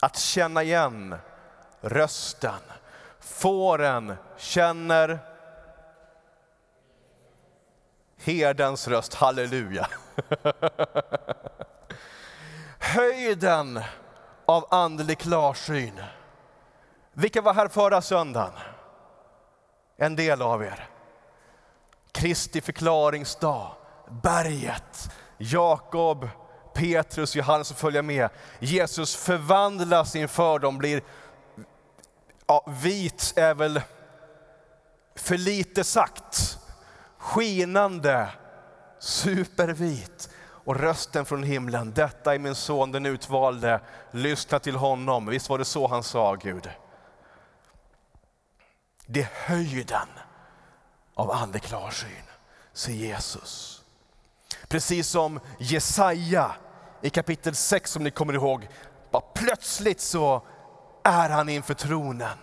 Att 0.00 0.18
känna 0.18 0.62
igen 0.62 1.14
rösten. 1.80 2.60
Fåren 3.20 4.16
känner 4.36 5.18
herdens 8.16 8.88
röst, 8.88 9.14
halleluja. 9.14 9.88
Höjden 12.78 13.80
av 14.46 14.66
andlig 14.70 15.18
klarsyn. 15.18 16.00
Vilka 17.12 17.42
var 17.42 17.54
här 17.54 17.68
förra 17.68 18.02
söndagen? 18.02 18.52
En 19.96 20.16
del 20.16 20.42
av 20.42 20.62
er. 20.62 20.88
Kristi 22.12 22.60
förklaringsdag, 22.60 23.72
berget, 24.22 25.10
Jakob, 25.38 26.28
Petrus, 26.74 27.36
Johannes 27.36 27.70
och 27.70 27.76
följer 27.76 28.02
med. 28.02 28.28
Jesus 28.58 29.16
förvandlas 29.16 30.16
inför 30.16 30.58
dem, 30.58 30.78
blir 30.78 31.02
ja, 32.48 32.64
vit 32.66 33.32
är 33.36 33.54
väl 33.54 33.80
för 35.14 35.38
lite 35.38 35.84
sagt. 35.84 36.58
Skinande, 37.18 38.28
supervit. 38.98 40.30
Och 40.40 40.76
rösten 40.76 41.24
från 41.24 41.42
himlen, 41.42 41.92
detta 41.92 42.34
är 42.34 42.38
min 42.38 42.54
son 42.54 42.92
den 42.92 43.06
utvalde, 43.06 43.80
lyssna 44.10 44.58
till 44.58 44.76
honom. 44.76 45.26
Visst 45.26 45.48
var 45.48 45.58
det 45.58 45.64
så 45.64 45.86
han 45.86 46.02
sa 46.02 46.34
Gud? 46.34 46.70
Det 49.06 49.20
är 49.20 49.28
höjden 49.32 50.08
av 51.14 51.30
andlig 51.30 51.62
klarsyn, 51.62 52.24
säger 52.72 53.06
Jesus. 53.06 53.82
Precis 54.68 55.08
som 55.08 55.40
Jesaja 55.58 56.52
i 57.02 57.10
kapitel 57.10 57.54
6 57.54 57.92
som 57.92 58.04
ni 58.04 58.10
kommer 58.10 58.34
ihåg, 58.34 58.68
bara 59.10 59.22
plötsligt 59.34 60.00
så 60.00 60.42
är 61.08 61.28
han 61.28 61.48
inför 61.48 61.74
tronen. 61.74 62.38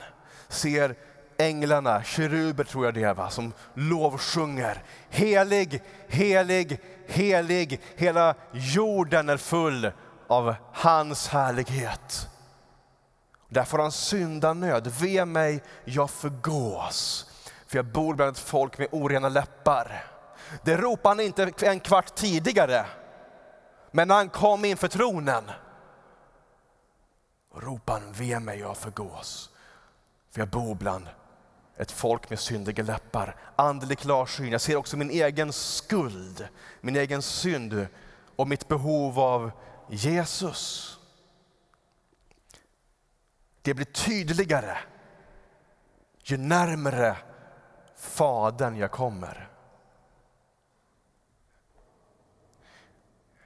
Ser 0.47 0.95
änglarna, 1.37 2.03
keruber 2.03 2.63
tror 2.63 2.85
jag 2.85 2.93
det 2.93 3.03
är, 3.03 3.29
som 3.29 3.53
lovsjunger. 3.73 4.83
Helig, 5.09 5.83
helig, 6.07 6.79
helig. 7.07 7.81
Hela 7.95 8.35
jorden 8.51 9.29
är 9.29 9.37
full 9.37 9.91
av 10.27 10.55
hans 10.73 11.27
härlighet. 11.27 12.29
Där 13.49 13.63
får 13.63 13.79
han 13.79 13.91
syndanöd. 13.91 14.87
Ve 14.87 15.25
mig, 15.25 15.63
jag 15.85 16.09
förgås. 16.09 17.31
För 17.67 17.77
jag 17.77 17.85
bor 17.85 18.15
bland 18.15 18.31
ett 18.31 18.39
folk 18.39 18.77
med 18.77 18.87
orena 18.91 19.29
läppar. 19.29 20.03
Det 20.63 20.77
ropade 20.77 21.09
han 21.15 21.19
inte 21.19 21.51
en 21.61 21.79
kvart 21.79 22.15
tidigare. 22.15 22.85
Men 23.91 24.07
när 24.07 24.15
han 24.15 24.29
kom 24.29 24.65
inför 24.65 24.87
tronen 24.87 25.43
ropade 27.61 27.99
han, 27.99 28.13
ve 28.13 28.39
mig, 28.39 28.59
jag 28.59 28.77
förgås. 28.77 29.49
För 30.31 30.41
jag 30.41 30.49
bor 30.49 30.75
bland 30.75 31.07
ett 31.77 31.91
folk 31.91 32.29
med 32.29 32.39
syndiga 32.39 32.83
läppar. 32.83 33.35
Andlig 33.55 33.99
klarsyn. 33.99 34.51
Jag 34.51 34.61
ser 34.61 34.75
också 34.75 34.97
min 34.97 35.09
egen 35.09 35.53
skuld, 35.53 36.47
min 36.81 36.95
egen 36.95 37.21
synd 37.21 37.87
och 38.35 38.47
mitt 38.47 38.67
behov 38.67 39.19
av 39.19 39.51
Jesus. 39.89 40.97
Det 43.61 43.73
blir 43.73 43.85
tydligare 43.85 44.77
ju 46.23 46.37
närmre 46.37 47.17
Fadern 47.95 48.77
jag 48.77 48.91
kommer. 48.91 49.49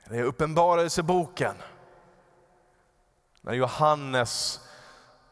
Det 0.06 0.18
är 0.18 0.24
Uppenbarelseboken. 0.24 1.56
När 3.50 3.56
Johannes, 3.56 4.60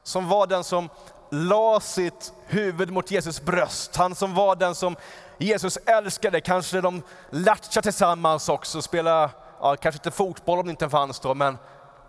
som 0.03 0.27
var 0.27 0.47
den 0.47 0.63
som 0.63 0.89
la 1.31 1.79
sitt 1.79 2.33
huvud 2.45 2.91
mot 2.91 3.11
Jesus 3.11 3.41
bröst, 3.41 3.95
han 3.95 4.15
som 4.15 4.33
var 4.33 4.55
den 4.55 4.75
som 4.75 4.95
Jesus 5.37 5.77
älskade, 5.77 6.41
kanske 6.41 6.81
de 6.81 7.03
latchade 7.29 7.81
tillsammans 7.81 8.49
också, 8.49 8.81
spelade, 8.81 9.29
ja, 9.59 9.75
kanske 9.75 9.99
inte 9.99 10.11
fotboll 10.11 10.59
om 10.59 10.65
det 10.65 10.71
inte 10.71 10.89
fanns 10.89 11.19
då, 11.19 11.33
men 11.33 11.57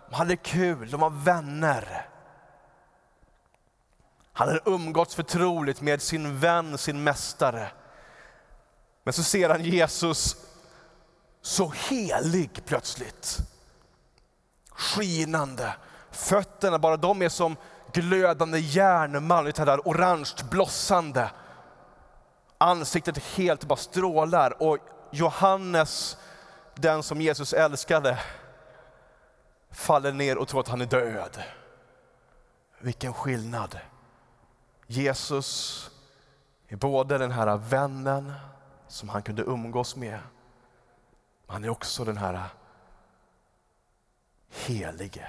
de 0.09 0.15
hade 0.15 0.35
kul, 0.35 0.89
de 0.91 0.99
var 0.99 1.09
vänner. 1.09 2.07
Han 4.33 4.47
hade 4.47 4.61
umgåtts 4.65 5.15
förtroligt 5.15 5.81
med 5.81 6.01
sin 6.01 6.39
vän, 6.39 6.77
sin 6.77 7.03
mästare. 7.03 7.71
Men 9.03 9.13
så 9.13 9.23
ser 9.23 9.49
han 9.49 9.63
Jesus 9.63 10.35
så 11.41 11.73
helig 11.89 12.61
plötsligt. 12.65 13.37
Skinande. 14.69 15.73
Fötterna, 16.11 16.79
bara 16.79 16.97
de 16.97 17.21
är 17.21 17.29
som 17.29 17.55
glödande 17.93 18.59
järnmalm, 18.59 19.45
det 19.45 19.57
här 19.59 19.81
orange 19.85 20.35
blossande. 20.51 21.31
Ansiktet 22.57 23.17
helt 23.17 23.63
bara 23.63 23.77
strålar 23.77 24.63
och 24.63 24.77
Johannes, 25.11 26.17
den 26.75 27.03
som 27.03 27.21
Jesus 27.21 27.53
älskade, 27.53 28.19
faller 29.71 30.11
ner 30.11 30.37
och 30.37 30.47
tror 30.47 30.59
att 30.59 30.67
han 30.67 30.81
är 30.81 30.85
död. 30.85 31.43
Vilken 32.79 33.13
skillnad. 33.13 33.79
Jesus 34.87 35.91
är 36.67 36.75
både 36.75 37.17
den 37.17 37.31
här 37.31 37.57
vännen 37.57 38.33
som 38.87 39.09
han 39.09 39.21
kunde 39.21 39.41
umgås 39.41 39.95
med, 39.95 40.19
men 41.45 41.53
han 41.53 41.63
är 41.63 41.69
också 41.69 42.05
den 42.05 42.17
här 42.17 42.49
helige, 44.49 45.27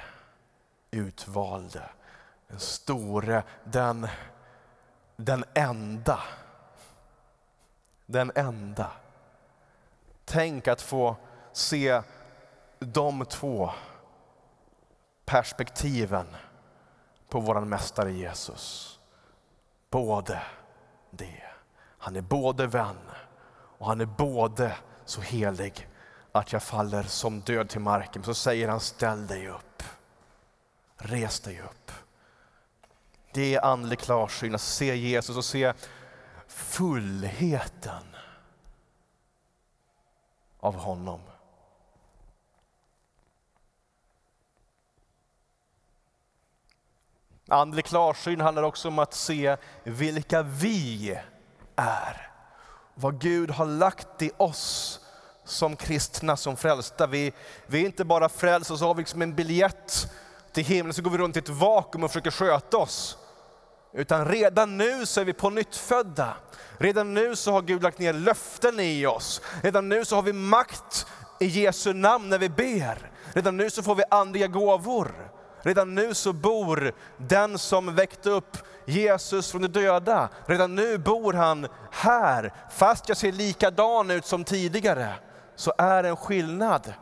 utvalde, 0.91 1.83
den 2.49 2.59
store, 2.59 3.43
den, 3.65 4.09
den 5.17 5.45
enda. 5.55 6.19
Den 8.07 8.33
enda. 8.35 8.93
Tänk 10.25 10.69
att 10.69 10.83
få 10.83 11.17
se 11.53 12.03
de 12.79 13.25
två 13.25 13.71
perspektiven 15.25 16.27
på 17.29 17.41
vår 17.41 17.61
mästare 17.61 18.13
Jesus. 18.13 18.99
Både 19.91 20.43
det. 21.11 21.43
Han 21.99 22.17
är 22.17 22.21
både 22.21 22.67
vän 22.67 23.11
och 23.79 23.87
han 23.87 24.01
är 24.01 24.07
både 24.07 24.77
så 25.05 25.21
helig 25.21 25.89
att 26.33 26.53
jag 26.53 26.63
faller 26.63 27.03
som 27.03 27.41
död 27.41 27.69
till 27.69 27.81
marken. 27.81 28.23
Så 28.23 28.35
säger 28.35 28.69
han 28.69 28.81
ställ 28.81 29.27
dig 29.27 29.49
upp. 29.49 29.70
Res 31.03 31.41
dig 31.41 31.61
upp. 31.61 31.93
Det 33.33 33.55
är 33.55 33.65
andlig 33.65 33.99
klarsyn 33.99 34.55
att 34.55 34.61
se 34.61 34.97
Jesus 34.97 35.37
och 35.37 35.45
se 35.45 35.73
fullheten 36.47 38.17
av 40.61 40.75
honom. 40.75 41.21
Andlig 47.49 47.85
klarsyn 47.85 48.41
handlar 48.41 48.63
också 48.63 48.89
om 48.89 48.99
att 48.99 49.15
se 49.15 49.57
vilka 49.85 50.43
vi 50.43 51.19
är. 51.77 52.31
Vad 52.95 53.21
Gud 53.21 53.51
har 53.51 53.67
lagt 53.67 54.23
i 54.23 54.31
oss 54.37 55.01
som 55.45 55.77
kristna, 55.77 56.37
som 56.37 56.57
frälsta. 56.57 57.07
Vi, 57.07 57.33
vi 57.67 57.81
är 57.81 57.87
inte 57.87 58.05
bara 58.05 58.29
frälsta 58.29 58.77
så 58.77 58.87
har 58.87 58.95
vi 58.95 59.01
liksom 59.01 59.23
en 59.23 59.35
biljett 59.35 60.13
till 60.53 60.65
himlen 60.65 60.95
så 60.95 61.03
går 61.03 61.11
vi 61.11 61.19
runt 61.19 61.37
i 61.37 61.39
ett 61.39 61.49
vakuum 61.49 62.05
och 62.05 62.11
försöker 62.11 62.31
sköta 62.31 62.77
oss. 62.77 63.19
Utan 63.95 64.29
redan 64.29 64.77
nu 64.77 65.07
så 65.07 65.21
är 65.21 65.25
vi 65.25 65.33
på 65.33 65.51
nytt 65.51 65.77
födda. 65.77 66.37
Redan 66.79 67.15
nu 67.15 67.37
så 67.37 67.53
har 67.53 67.63
Gud 67.63 67.83
lagt 67.83 67.99
ner 67.99 68.13
löften 68.13 68.81
i 68.81 69.07
oss. 69.07 69.41
Redan 69.63 69.89
nu 69.89 70.05
så 70.05 70.15
har 70.15 70.23
vi 70.23 70.33
makt 70.33 71.07
i 71.41 71.47
Jesu 71.47 71.93
namn 71.93 72.29
när 72.29 72.39
vi 72.39 72.49
ber. 72.49 73.11
Redan 73.33 73.57
nu 73.57 73.71
så 73.71 73.83
får 73.83 73.95
vi 73.95 74.03
andliga 74.11 74.47
gåvor. 74.47 75.31
Redan 75.63 75.95
nu 75.95 76.15
så 76.15 76.33
bor 76.33 76.93
den 77.17 77.59
som 77.59 77.95
väckte 77.95 78.31
upp 78.31 78.57
Jesus 78.85 79.51
från 79.51 79.63
de 79.63 79.69
döda. 79.69 80.29
Redan 80.47 80.75
nu 80.75 80.99
bor 80.99 81.33
han 81.33 81.67
här. 81.91 82.53
Fast 82.71 83.09
jag 83.09 83.17
ser 83.17 83.33
likadan 83.33 84.11
ut 84.11 84.27
som 84.27 84.45
tidigare 84.45 85.15
så 85.57 85.73
är 85.79 86.03
det 86.03 86.09
en 86.09 86.17
skillnad. 86.17 86.95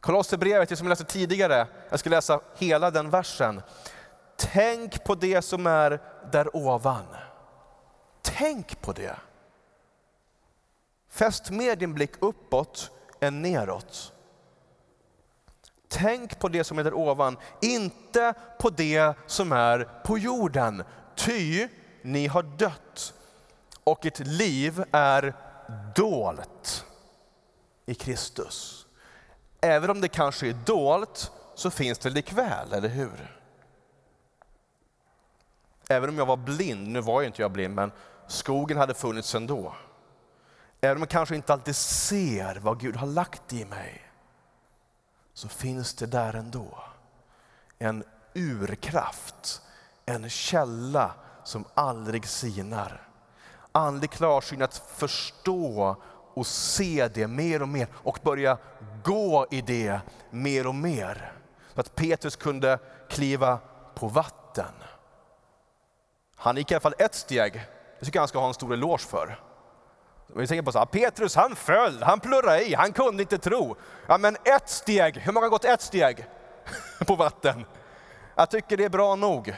Kolosserbrevet, 0.00 0.78
som 0.78 0.86
jag 0.86 0.90
läste 0.90 1.04
tidigare, 1.04 1.66
jag 1.90 2.00
ska 2.00 2.10
läsa 2.10 2.40
hela 2.56 2.90
den 2.90 3.10
versen. 3.10 3.62
Tänk 4.36 5.04
på 5.04 5.14
det 5.14 5.42
som 5.42 5.66
är 5.66 6.00
där 6.32 6.56
ovan. 6.56 7.06
Tänk 8.22 8.80
på 8.80 8.92
det. 8.92 9.16
Fäst 11.10 11.50
mer 11.50 11.76
din 11.76 11.94
blick 11.94 12.12
uppåt 12.20 12.90
än 13.20 13.42
neråt. 13.42 14.12
Tänk 15.88 16.38
på 16.38 16.48
det 16.48 16.64
som 16.64 16.78
är 16.78 16.84
där 16.84 16.94
ovan, 16.94 17.36
inte 17.62 18.34
på 18.58 18.70
det 18.70 19.14
som 19.26 19.52
är 19.52 19.84
på 20.04 20.18
jorden. 20.18 20.84
Ty 21.16 21.68
ni 22.02 22.26
har 22.26 22.42
dött 22.42 23.14
och 23.84 24.06
ert 24.06 24.18
liv 24.18 24.84
är 24.92 25.34
dolt 25.94 26.84
i 27.86 27.94
Kristus. 27.94 28.87
Även 29.60 29.90
om 29.90 30.00
det 30.00 30.08
kanske 30.08 30.48
är 30.48 30.56
dolt 30.64 31.32
så 31.54 31.70
finns 31.70 31.98
det 31.98 32.10
likväl, 32.10 32.72
eller 32.72 32.88
hur? 32.88 33.38
Även 35.88 36.08
om 36.08 36.18
jag 36.18 36.26
var 36.26 36.36
blind, 36.36 36.88
nu 36.88 37.00
var 37.00 37.20
ju 37.20 37.26
inte 37.26 37.42
jag 37.42 37.52
blind, 37.52 37.74
men 37.74 37.92
skogen 38.26 38.76
hade 38.76 38.94
funnits 38.94 39.34
ändå. 39.34 39.74
Även 40.80 40.96
om 40.96 41.00
jag 41.00 41.08
kanske 41.08 41.36
inte 41.36 41.52
alltid 41.52 41.76
ser 41.76 42.56
vad 42.56 42.80
Gud 42.80 42.96
har 42.96 43.06
lagt 43.06 43.52
i 43.52 43.64
mig, 43.64 44.10
så 45.34 45.48
finns 45.48 45.94
det 45.94 46.06
där 46.06 46.34
ändå. 46.34 46.78
En 47.78 48.04
urkraft, 48.34 49.62
en 50.06 50.30
källa 50.30 51.14
som 51.44 51.64
aldrig 51.74 52.26
sinar. 52.26 53.08
Andlig 53.72 54.10
klarsyn 54.10 54.62
att 54.62 54.76
förstå 54.76 55.96
och 56.38 56.46
se 56.46 57.08
det 57.14 57.26
mer 57.26 57.62
och 57.62 57.68
mer 57.68 57.88
och 57.94 58.18
börja 58.22 58.58
gå 59.04 59.46
i 59.50 59.60
det 59.60 60.00
mer 60.30 60.66
och 60.66 60.74
mer. 60.74 61.32
Så 61.74 61.80
att 61.80 61.94
Petrus 61.94 62.36
kunde 62.36 62.78
kliva 63.08 63.58
på 63.94 64.08
vatten. 64.08 64.72
Han 66.36 66.56
gick 66.56 66.70
i 66.70 66.74
alla 66.74 66.80
fall 66.80 66.94
ett 66.98 67.14
steg, 67.14 67.52
det 67.98 68.04
tycker 68.04 68.16
jag 68.16 68.22
han 68.22 68.28
ska 68.28 68.38
ha 68.38 68.48
en 68.48 68.54
stor 68.54 68.72
eloge 68.72 68.98
för. 68.98 69.40
Vi 70.36 70.46
tänker 70.46 70.62
på 70.62 70.72
så 70.72 70.78
här, 70.78 70.86
Petrus 70.86 71.36
han 71.36 71.56
föll, 71.56 72.02
han 72.02 72.20
plurrade 72.20 72.68
i, 72.68 72.74
han 72.74 72.92
kunde 72.92 73.22
inte 73.22 73.38
tro. 73.38 73.76
Ja 74.06 74.18
men 74.18 74.36
ett 74.44 74.68
steg, 74.68 75.16
hur 75.16 75.32
många 75.32 75.46
har 75.46 75.50
gått 75.50 75.64
ett 75.64 75.82
steg 75.82 76.26
på 77.06 77.16
vatten? 77.16 77.66
Jag 78.34 78.50
tycker 78.50 78.76
det 78.76 78.84
är 78.84 78.88
bra 78.88 79.14
nog. 79.14 79.54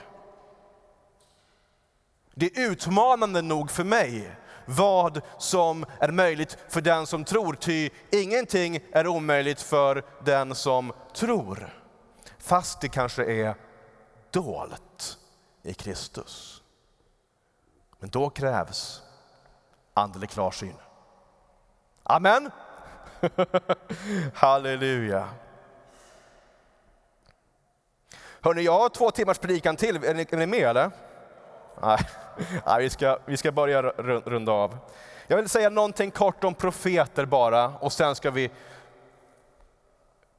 Det 2.35 2.47
är 2.47 2.71
utmanande 2.71 3.43
nog 3.43 3.71
för 3.71 3.85
mig 3.85 4.37
vad 4.71 5.21
som 5.39 5.85
är 5.99 6.09
möjligt 6.09 6.59
för 6.69 6.81
den 6.81 7.07
som 7.07 7.25
tror. 7.25 7.55
Ty 7.55 7.91
ingenting 8.11 8.81
är 8.93 9.07
omöjligt 9.07 9.61
för 9.61 10.05
den 10.25 10.55
som 10.55 10.93
tror. 11.15 11.75
Fast 12.39 12.81
det 12.81 12.89
kanske 12.89 13.25
är 13.25 13.55
dolt 14.31 15.19
i 15.63 15.75
Kristus. 15.75 16.63
Men 17.99 18.11
då 18.11 18.31
krävs 18.31 19.03
andlig 19.95 20.31
klarsyn. 20.31 20.77
Amen. 22.03 22.51
Halleluja. 24.35 25.29
Hörni, 28.41 28.63
jag 28.63 28.79
har 28.79 28.89
två 28.89 29.11
timmars 29.11 29.39
predikan 29.39 29.77
till. 29.77 30.05
Är 30.05 30.15
ni, 30.15 30.27
är 30.31 30.37
ni 30.37 30.47
med 30.47 30.69
eller? 30.69 30.91
Nej, 31.83 31.99
ja, 32.65 32.77
vi, 32.79 32.91
ska, 32.91 33.19
vi 33.25 33.37
ska 33.37 33.53
börja 33.53 33.83
runda 33.83 34.53
av. 34.53 34.79
Jag 35.27 35.37
vill 35.37 35.49
säga 35.49 35.71
någonting 35.71 36.11
kort 36.11 36.45
om 36.45 36.55
profeter 36.55 37.25
bara 37.25 37.69
och 37.69 37.93
sen 37.93 38.15
ska 38.15 38.31
vi 38.31 38.51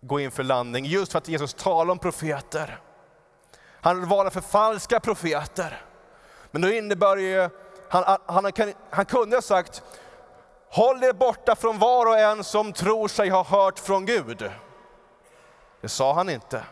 gå 0.01 0.19
in 0.19 0.31
för 0.31 0.43
landning. 0.43 0.85
Just 0.85 1.11
för 1.11 1.17
att 1.17 1.27
Jesus 1.27 1.53
talar 1.53 1.91
om 1.91 1.99
profeter. 1.99 2.79
Han 3.81 4.09
varnar 4.09 4.31
för 4.31 4.41
falska 4.41 4.99
profeter. 4.99 5.81
Men 6.51 6.61
då 6.61 6.69
innebär 6.69 7.15
det 7.15 7.21
ju, 7.21 7.49
han, 7.89 8.03
han, 8.25 8.45
han, 8.45 8.73
han 8.89 9.05
kunde 9.05 9.35
ha 9.37 9.41
sagt, 9.41 9.83
håll 10.69 11.03
er 11.03 11.13
borta 11.13 11.55
från 11.55 11.79
var 11.79 12.05
och 12.05 12.19
en 12.19 12.43
som 12.43 12.73
tror 12.73 13.07
sig 13.07 13.29
ha 13.29 13.43
hört 13.43 13.79
från 13.79 14.05
Gud. 14.05 14.51
Det 15.81 15.89
sa 15.89 16.13
han 16.13 16.29
inte. 16.29 16.63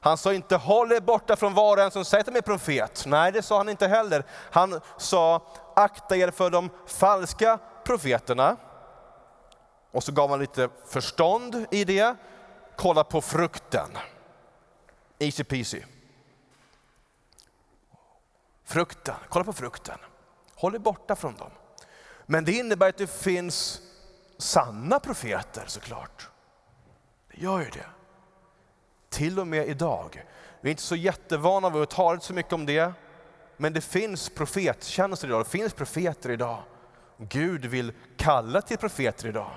Han 0.00 0.18
sa 0.18 0.34
inte 0.34 0.56
håll 0.56 0.92
er 0.92 1.00
borta 1.00 1.36
från 1.36 1.54
var 1.54 1.76
och 1.76 1.82
en 1.82 1.90
som 1.90 2.04
säger 2.04 2.20
att 2.20 2.26
de 2.26 2.36
är 2.36 2.42
profet. 2.42 3.04
Nej, 3.06 3.32
det 3.32 3.42
sa 3.42 3.56
han 3.56 3.68
inte 3.68 3.86
heller. 3.86 4.24
Han 4.50 4.80
sa 4.96 5.46
akta 5.76 6.16
er 6.16 6.30
för 6.30 6.50
de 6.50 6.70
falska 6.86 7.58
profeterna. 7.84 8.56
Och 9.90 10.04
så 10.04 10.12
gav 10.12 10.30
han 10.30 10.40
lite 10.40 10.68
förstånd 10.86 11.66
i 11.70 11.84
det. 11.84 12.16
Kolla 12.76 13.04
på 13.04 13.20
frukten. 13.20 13.90
Easy 15.18 15.44
peasy. 15.44 15.82
Frukten, 18.64 19.14
kolla 19.28 19.44
på 19.44 19.52
frukten. 19.52 19.98
Håll 20.54 20.74
er 20.74 20.78
borta 20.78 21.16
från 21.16 21.36
dem. 21.36 21.50
Men 22.26 22.44
det 22.44 22.52
innebär 22.52 22.88
att 22.88 22.98
det 22.98 23.10
finns 23.10 23.80
sanna 24.38 25.00
profeter 25.00 25.64
såklart. 25.66 26.28
Det 27.30 27.40
gör 27.40 27.58
ju 27.60 27.70
det. 27.70 27.86
Till 29.10 29.38
och 29.38 29.46
med 29.46 29.68
idag. 29.68 30.24
Vi 30.60 30.68
är 30.68 30.70
inte 30.70 30.82
så 30.82 30.96
jättevana 30.96 31.70
vid 31.70 31.82
att 31.82 31.90
tala 31.90 32.20
så 32.20 32.32
mycket 32.32 32.52
om 32.52 32.66
det. 32.66 32.92
Men 33.56 33.72
det 33.72 33.80
finns 33.80 34.30
profettjänster 34.30 35.28
idag, 35.28 35.40
det 35.40 35.50
finns 35.50 35.72
profeter 35.72 36.30
idag. 36.30 36.58
Gud 37.16 37.64
vill 37.64 37.92
kalla 38.16 38.62
till 38.62 38.78
profeter 38.78 39.28
idag. 39.28 39.50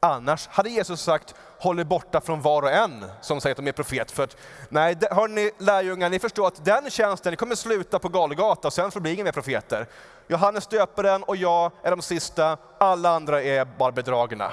Annars 0.00 0.48
hade 0.48 0.70
Jesus 0.70 1.00
sagt, 1.00 1.34
håll 1.58 1.78
er 1.78 1.84
borta 1.84 2.20
från 2.20 2.40
var 2.40 2.62
och 2.62 2.70
en 2.70 3.04
som 3.20 3.40
säger 3.40 3.52
att 3.52 3.56
de 3.56 3.68
är 3.68 3.72
profet. 3.72 4.10
För 4.10 4.24
att, 4.24 4.36
nej, 4.68 4.96
hörni 5.10 5.50
lärjungar, 5.58 6.10
ni 6.10 6.18
förstår 6.18 6.46
att 6.46 6.64
den 6.64 6.90
tjänsten 6.90 7.36
kommer 7.36 7.54
sluta 7.54 7.98
på 7.98 8.08
Galgata 8.08 8.68
och 8.68 8.72
sen 8.72 8.90
så 8.90 9.00
blir 9.00 9.12
det 9.12 9.14
inga 9.14 9.24
mer 9.24 9.32
profeter. 9.32 9.86
Johannes 10.28 10.66
döparen 10.66 11.22
och 11.22 11.36
jag 11.36 11.72
är 11.82 11.90
de 11.90 12.02
sista, 12.02 12.56
alla 12.78 13.10
andra 13.10 13.42
är 13.42 13.64
bara 13.64 13.92
bedragna. 13.92 14.52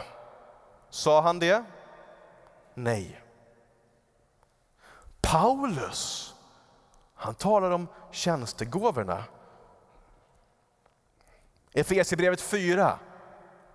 Sa 0.90 1.22
han 1.22 1.40
det? 1.40 1.64
Nej. 2.74 3.27
Paulus, 5.32 6.34
han 7.16 7.36
talar 7.36 7.72
om 7.72 7.88
tjänstegåvorna. 8.12 9.24
Efesierbrevet 11.74 12.42
4, 12.42 13.00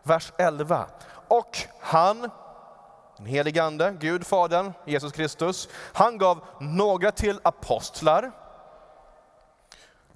vers 0.03 0.33
11. 0.39 0.87
Och 1.29 1.59
han, 1.81 2.31
den 3.17 3.27
helige 3.27 3.63
Ande, 3.63 3.97
Gud 4.01 4.27
Fadern, 4.27 4.73
Jesus 4.87 5.13
Kristus, 5.13 5.69
han 5.93 6.19
gav 6.19 6.45
några 6.61 7.13
till 7.13 7.41
apostlar, 7.43 8.33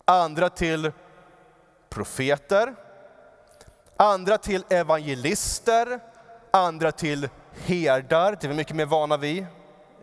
andra 0.05 0.51
till 0.51 0.92
profeter, 1.88 2.75
andra 3.96 4.38
till 4.38 4.64
evangelister, 4.70 6.01
andra 6.51 6.92
till 6.92 7.29
herdar, 7.53 8.33
det 8.33 8.44
är 8.44 8.49
vi 8.49 8.55
mycket 8.55 8.77
mer 8.77 8.87
vana 8.87 9.16
vid 9.16 9.46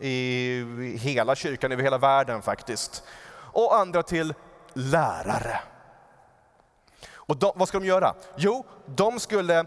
i 0.00 0.98
hela 1.00 1.34
kyrkan, 1.34 1.72
över 1.72 1.82
hela 1.82 1.98
världen 1.98 2.42
faktiskt. 2.42 3.02
Och 3.34 3.76
andra 3.76 4.02
till 4.02 4.34
lärare. 4.72 5.60
Och 7.26 7.36
de, 7.36 7.52
vad 7.56 7.68
ska 7.68 7.78
de 7.78 7.86
göra? 7.86 8.14
Jo, 8.36 8.66
de 8.86 9.20
skulle 9.20 9.66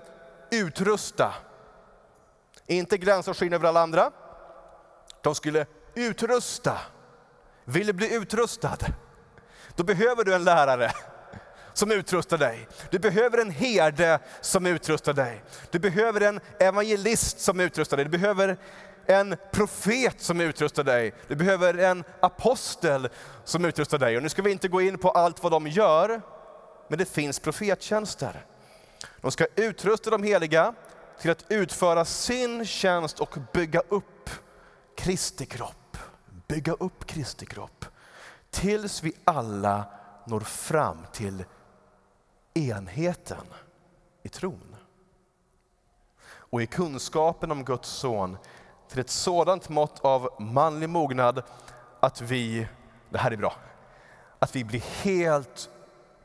utrusta. 0.52 1.34
Inte 2.68 2.98
glänsa 2.98 3.32
och 3.32 3.38
skina 3.38 3.56
över 3.56 3.68
alla 3.68 3.82
andra. 3.82 4.12
De 5.22 5.36
skulle 5.36 5.66
utrusta. 5.96 6.78
Vill 7.66 7.88
du 7.88 7.94
bli 7.94 8.16
utrustad? 8.16 8.78
Då 9.76 9.84
behöver 9.84 10.24
du 10.24 10.36
en 10.36 10.44
lärare 10.44 10.92
som 11.74 11.92
utrustar 11.92 12.38
dig. 12.38 12.68
Du 12.90 13.00
behöver 13.00 13.38
en 13.38 13.52
herde 13.52 14.20
som 14.42 14.66
utrustar 14.66 15.14
dig. 15.14 15.44
Du 15.72 15.80
behöver 15.80 16.22
en 16.22 16.40
evangelist 16.60 17.40
som 17.40 17.60
utrustar 17.60 17.98
dig. 17.98 18.06
Du 18.06 18.18
behöver 18.18 18.58
en 19.08 19.36
profet 19.52 20.22
som 20.22 20.42
utrustar 20.42 20.84
dig. 20.84 21.14
Du 21.28 21.36
behöver 21.36 21.78
en 21.78 22.04
apostel 22.20 23.10
som 23.44 23.66
utrustar 23.66 23.98
dig. 23.98 24.18
Och 24.18 24.24
nu 24.24 24.30
ska 24.30 24.42
vi 24.42 24.52
inte 24.52 24.68
gå 24.68 24.82
in 24.82 24.98
på 24.98 25.12
allt 25.12 25.44
vad 25.44 25.52
de 25.52 25.68
gör, 25.68 26.22
men 26.88 27.00
det 27.00 27.06
finns 27.06 27.40
profettjänster. 27.40 28.46
De 29.22 29.32
ska 29.32 29.46
utrusta 29.56 30.10
de 30.10 30.24
heliga 30.24 30.74
till 31.22 31.32
att 31.32 31.46
utföra 31.50 32.06
sin 32.06 32.66
tjänst 32.66 33.20
och 33.20 33.38
bygga 33.54 33.82
upp 33.90 34.30
Kristi 34.98 35.46
kropp. 35.46 35.98
Bygga 36.48 36.74
upp 36.74 37.06
Kristi 37.06 37.46
kropp. 37.46 37.86
Tills 38.50 39.04
vi 39.04 39.14
alla 39.24 39.86
når 40.26 40.40
fram 40.40 40.98
till 41.14 41.46
enheten 42.54 43.46
i 44.24 44.30
tron. 44.30 44.76
Och 46.30 46.62
i 46.62 46.68
kunskapen 46.68 47.52
om 47.52 47.66
Guds 47.66 47.90
son 47.90 48.38
till 48.88 49.00
ett 49.00 49.10
sådant 49.10 49.70
mått 49.70 50.00
av 50.00 50.30
manlig 50.40 50.90
mognad 50.90 51.44
att 52.00 52.22
vi, 52.22 52.68
det 53.10 53.18
här 53.18 53.32
är 53.32 53.38
bra, 53.38 53.56
att 54.40 54.56
vi 54.56 54.64
blir 54.64 55.04
helt 55.04 55.70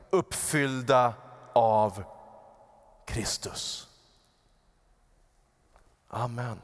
uppfyllda 0.09 1.13
av 1.53 2.03
Kristus. 3.05 3.87
Amen. 6.09 6.59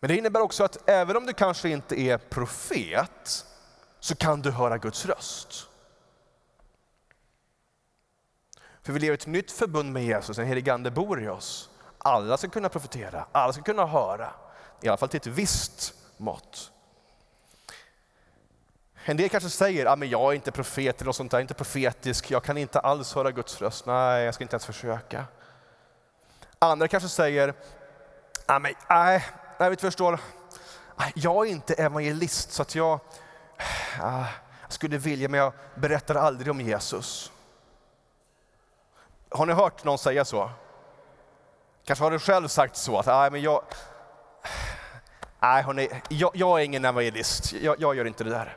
Men 0.00 0.08
det 0.08 0.16
innebär 0.16 0.40
också 0.40 0.64
att 0.64 0.88
även 0.88 1.16
om 1.16 1.26
du 1.26 1.32
kanske 1.32 1.68
inte 1.68 2.00
är 2.00 2.18
profet 2.18 3.46
så 4.00 4.16
kan 4.16 4.42
du 4.42 4.50
höra 4.50 4.78
Guds 4.78 5.06
röst. 5.06 5.68
För 8.82 8.92
vi 8.92 8.98
lever 8.98 9.12
i 9.12 9.14
ett 9.14 9.26
nytt 9.26 9.50
förbund 9.50 9.92
med 9.92 10.04
Jesus, 10.04 10.38
en 10.38 10.46
helig 10.46 10.70
ande 10.70 10.90
bor 10.90 11.22
i 11.22 11.28
oss. 11.28 11.70
Alla 11.98 12.36
ska 12.36 12.48
kunna 12.48 12.68
profetera, 12.68 13.26
alla 13.32 13.52
ska 13.52 13.62
kunna 13.62 13.86
höra. 13.86 14.30
I 14.80 14.88
alla 14.88 14.96
fall 14.96 15.08
till 15.08 15.20
ett 15.20 15.26
visst 15.26 15.94
mått. 16.16 16.72
En 19.04 19.16
del 19.16 19.28
kanske 19.28 19.50
säger, 19.50 19.86
ah, 19.86 19.96
men 19.96 20.10
jag 20.10 20.30
är 20.30 20.32
inte 20.32 20.52
profet 20.52 20.96
eller 20.96 21.06
något 21.06 21.16
sånt 21.16 21.30
där, 21.30 21.40
inte 21.40 21.54
profetisk, 21.54 22.30
jag 22.30 22.44
kan 22.44 22.58
inte 22.58 22.80
alls 22.80 23.14
höra 23.14 23.30
Guds 23.30 23.60
röst. 23.60 23.86
Nej, 23.86 24.24
jag 24.24 24.34
ska 24.34 24.44
inte 24.44 24.54
ens 24.54 24.66
försöka. 24.66 25.24
Andra 26.58 26.88
kanske 26.88 27.08
säger, 27.08 27.54
ah, 28.46 28.58
men, 28.58 28.74
nej, 28.88 29.24
jag 29.58 29.70
vi 29.70 29.76
förstår, 29.76 30.20
ah, 30.96 31.04
jag 31.14 31.46
är 31.46 31.50
inte 31.50 31.74
evangelist 31.74 32.52
så 32.52 32.62
att 32.62 32.74
jag, 32.74 33.00
ah, 34.00 34.24
jag 34.62 34.72
skulle 34.72 34.98
vilja 34.98 35.28
men 35.28 35.40
jag 35.40 35.52
berättar 35.74 36.14
aldrig 36.14 36.50
om 36.50 36.60
Jesus. 36.60 37.31
Har 39.34 39.46
ni 39.46 39.52
hört 39.52 39.84
någon 39.84 39.98
säga 39.98 40.24
så? 40.24 40.50
Kanske 41.84 42.04
har 42.04 42.10
du 42.10 42.18
själv 42.18 42.48
sagt 42.48 42.76
så, 42.76 42.98
att 42.98 43.06
nej, 43.06 43.30
men 43.30 43.42
jag, 43.42 43.62
nej, 45.40 45.62
hörni, 45.62 45.88
jag, 46.08 46.30
jag 46.34 46.60
är 46.60 46.64
ingen 46.64 46.84
evangelist, 46.84 47.52
jag, 47.52 47.80
jag 47.80 47.96
gör 47.96 48.04
inte 48.04 48.24
det 48.24 48.30
där. 48.30 48.56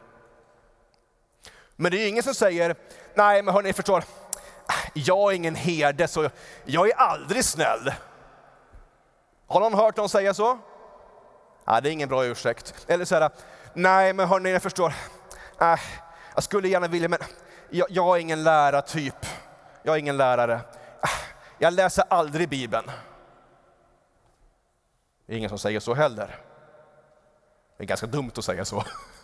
Men 1.76 1.92
det 1.92 1.98
är 1.98 2.08
ingen 2.08 2.24
som 2.24 2.34
säger, 2.34 2.76
nej 3.14 3.42
men 3.42 3.54
hörni, 3.54 3.74
förstår, 3.74 4.04
jag 4.94 5.32
är 5.32 5.36
ingen 5.36 5.56
herde 5.56 6.08
så 6.08 6.30
jag 6.66 6.90
är 6.90 6.96
aldrig 6.96 7.46
snäll. 7.46 7.94
Har 9.48 9.60
någon 9.60 9.74
hört 9.74 9.98
någon 9.98 10.10
säga 10.10 10.34
så? 10.34 10.60
Nej, 11.66 11.82
det 11.82 11.90
är 11.90 11.92
ingen 11.92 12.10
bra 12.10 12.26
ursäkt. 12.26 12.86
Eller 12.88 13.06
så 13.06 13.16
här, 13.16 13.30
nej 13.74 14.14
men 14.14 14.28
hörni, 14.28 14.52
jag 14.52 14.62
förstår, 14.62 14.94
nej, 15.60 15.80
jag 16.34 16.44
skulle 16.44 16.68
gärna 16.68 16.88
vilja 16.88 17.10
men 17.10 17.20
jag, 17.70 17.88
jag 17.90 18.16
är 18.16 18.22
ingen 18.22 18.44
lärartyp. 18.44 19.26
Jag 19.86 19.96
är 19.96 20.00
ingen 20.00 20.18
lärare. 20.18 20.62
Ah, 21.02 21.08
jag 21.58 21.74
läser 21.74 22.04
aldrig 22.10 22.50
Bibeln. 22.50 22.92
Det 25.26 25.34
är 25.34 25.38
ingen 25.38 25.50
som 25.50 25.60
säger 25.60 25.80
så 25.80 25.94
heller. 25.94 26.36
Det 27.78 27.84
är 27.84 27.88
ganska 27.88 28.08
dumt 28.08 28.32
att 28.38 28.46
säga 28.46 28.66
så. 28.66 28.84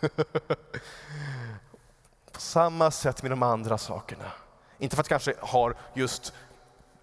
På 2.32 2.40
samma 2.40 2.90
sätt 2.90 3.22
med 3.22 3.32
de 3.32 3.42
andra 3.42 3.78
sakerna. 3.78 4.32
Inte 4.78 4.96
för 4.96 5.00
att 5.00 5.08
kanske 5.08 5.34
har 5.40 5.74
just 5.94 6.34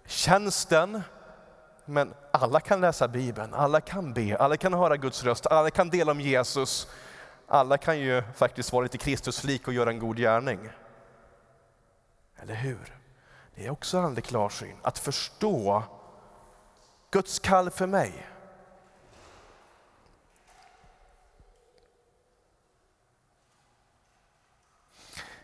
tjänsten, 0.06 1.02
men 1.84 2.14
alla 2.30 2.60
kan 2.60 2.80
läsa 2.80 3.08
Bibeln, 3.08 3.54
alla 3.54 3.80
kan 3.80 4.12
be, 4.12 4.36
alla 4.36 4.56
kan 4.56 4.74
höra 4.74 4.96
Guds 4.96 5.24
röst, 5.24 5.46
alla 5.46 5.70
kan 5.70 5.90
dela 5.90 6.12
om 6.12 6.20
Jesus. 6.20 6.88
Alla 7.46 7.78
kan 7.78 7.98
ju 7.98 8.22
faktiskt 8.34 8.72
vara 8.72 8.82
lite 8.82 8.98
Kristuslik 8.98 9.68
och 9.68 9.74
göra 9.74 9.90
en 9.90 9.98
god 9.98 10.16
gärning. 10.16 10.68
Eller 12.36 12.54
hur? 12.54 12.99
Det 13.60 13.66
är 13.66 13.70
också 13.70 13.98
andlig 13.98 14.24
klarsyn, 14.24 14.76
att 14.82 14.98
förstå 14.98 15.82
Guds 17.10 17.38
kall 17.38 17.70
för 17.70 17.86
mig. 17.86 18.26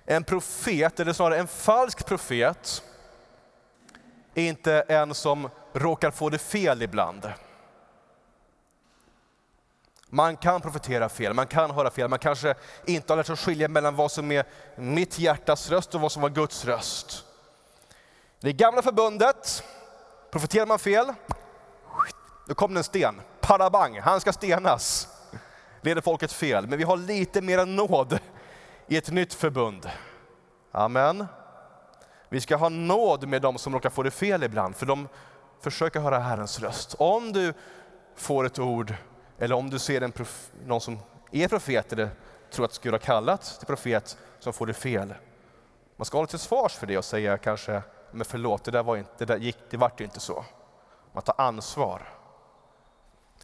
En 0.04 0.24
profet, 0.24 1.00
eller 1.00 1.12
snarare 1.12 1.38
en 1.38 1.46
falsk 1.48 2.06
profet, 2.06 2.82
är 4.34 4.48
inte 4.48 4.80
en 4.88 5.14
som 5.14 5.48
råkar 5.72 6.10
få 6.10 6.30
det 6.30 6.38
fel 6.38 6.82
ibland. 6.82 7.32
Man 10.08 10.36
kan 10.36 10.60
profetera 10.60 11.08
fel, 11.08 11.34
man 11.34 11.46
kan 11.46 11.70
höra 11.70 11.90
fel, 11.90 12.08
man 12.08 12.18
kanske 12.18 12.54
inte 12.86 13.12
har 13.12 13.16
lärt 13.16 13.26
sig 13.26 13.36
skilja 13.36 13.68
mellan 13.68 13.96
vad 13.96 14.12
som 14.12 14.32
är 14.32 14.44
mitt 14.76 15.18
hjärtas 15.18 15.70
röst 15.70 15.94
och 15.94 16.00
vad 16.00 16.12
som 16.12 16.22
var 16.22 16.30
Guds 16.30 16.64
röst. 16.64 17.25
Det 18.40 18.52
gamla 18.52 18.82
förbundet, 18.82 19.64
profeterar 20.30 20.66
man 20.66 20.78
fel, 20.78 21.06
då 22.46 22.54
kom 22.54 22.74
det 22.74 22.80
en 22.80 22.84
sten. 22.84 23.20
Parabang, 23.40 24.00
han 24.00 24.20
ska 24.20 24.32
stenas. 24.32 25.08
Leder 25.80 26.00
folket 26.00 26.32
fel. 26.32 26.66
Men 26.66 26.78
vi 26.78 26.84
har 26.84 26.96
lite 26.96 27.42
mer 27.42 27.66
nåd 27.66 28.18
i 28.86 28.96
ett 28.96 29.10
nytt 29.10 29.34
förbund. 29.34 29.90
Amen. 30.72 31.26
Vi 32.28 32.40
ska 32.40 32.56
ha 32.56 32.68
nåd 32.68 33.28
med 33.28 33.42
dem 33.42 33.58
som 33.58 33.72
råkar 33.72 33.90
få 33.90 34.02
det 34.02 34.10
fel 34.10 34.42
ibland, 34.42 34.76
för 34.76 34.86
de 34.86 35.08
försöker 35.60 36.00
höra 36.00 36.18
Herrens 36.18 36.60
röst. 36.60 36.94
Om 36.98 37.32
du 37.32 37.54
får 38.16 38.46
ett 38.46 38.58
ord, 38.58 38.94
eller 39.38 39.54
om 39.54 39.70
du 39.70 39.78
ser 39.78 40.00
en 40.00 40.12
prof, 40.12 40.50
någon 40.66 40.80
som 40.80 40.98
är 41.32 41.48
profet 41.48 41.92
eller 41.92 42.10
tror 42.50 42.64
att 42.64 42.78
Gud 42.78 42.92
har 42.92 42.98
kallat 42.98 43.56
till 43.58 43.66
profet 43.66 44.18
som 44.38 44.52
får 44.52 44.66
det 44.66 44.74
fel. 44.74 45.14
Man 45.96 46.04
ska 46.06 46.18
hålla 46.18 46.26
till 46.26 46.38
svars 46.38 46.74
för 46.74 46.86
det 46.86 46.98
och 46.98 47.04
säga 47.04 47.38
kanske, 47.38 47.82
men 48.16 48.24
förlåt, 48.24 48.64
det 48.64 48.70
där, 48.70 48.82
var 48.82 48.96
inte, 48.96 49.10
det 49.18 49.24
där 49.24 49.36
gick, 49.36 49.58
det 49.70 49.76
vart 49.76 50.00
ju 50.00 50.04
inte 50.04 50.20
så. 50.20 50.44
Man 51.12 51.22
tar 51.22 51.34
ansvar. 51.38 52.08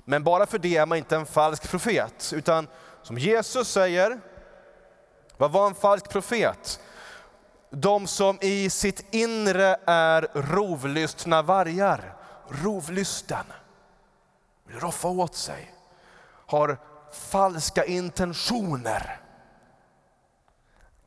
Men 0.04 0.24
bara 0.24 0.46
för 0.46 0.58
det 0.58 0.76
är 0.76 0.86
man 0.86 0.98
inte 0.98 1.16
en 1.16 1.26
falsk 1.26 1.70
profet, 1.70 2.32
utan 2.34 2.68
som 3.02 3.18
Jesus 3.18 3.68
säger, 3.68 4.20
vad 5.36 5.52
var 5.52 5.66
en 5.66 5.74
falsk 5.74 6.10
profet? 6.10 6.80
De 7.70 8.06
som 8.06 8.38
i 8.40 8.70
sitt 8.70 9.14
inre 9.14 9.76
är 9.86 10.28
rovlystna 10.34 11.42
vargar. 11.42 12.16
Rovlysten. 12.48 13.44
Vill 14.64 14.80
roffa 14.80 15.08
åt 15.08 15.34
sig. 15.34 15.74
Har 16.46 16.78
falska 17.12 17.84
intentioner. 17.84 19.21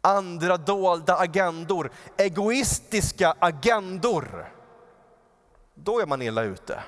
Andra 0.06 0.58
dolda 0.58 1.18
agendor. 1.18 1.92
Egoistiska 2.18 3.36
agendor. 3.40 4.54
Då 5.74 6.00
är 6.00 6.06
man 6.06 6.22
illa 6.22 6.44
ute. 6.44 6.84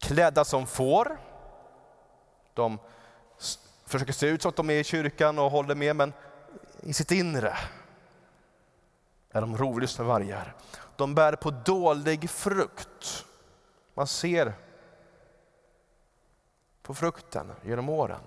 Klädda 0.00 0.44
som 0.44 0.66
får. 0.66 1.20
De 2.54 2.78
försöker 3.84 4.12
se 4.12 4.26
ut 4.26 4.42
som 4.42 4.48
att 4.48 4.56
de 4.56 4.70
är 4.70 4.74
i 4.74 4.84
kyrkan 4.84 5.38
och 5.38 5.50
håller 5.50 5.74
med, 5.74 5.96
men 5.96 6.12
i 6.80 6.92
sitt 6.92 7.10
inre 7.10 7.56
är 9.30 9.40
de 9.40 9.56
rovlystna 9.56 10.04
vargar. 10.04 10.54
De 10.96 11.14
bär 11.14 11.32
på 11.36 11.50
dålig 11.50 12.30
frukt. 12.30 13.26
Man 13.94 14.06
ser 14.06 14.52
på 16.82 16.94
frukten 16.94 17.52
genom 17.62 17.88
åren. 17.88 18.20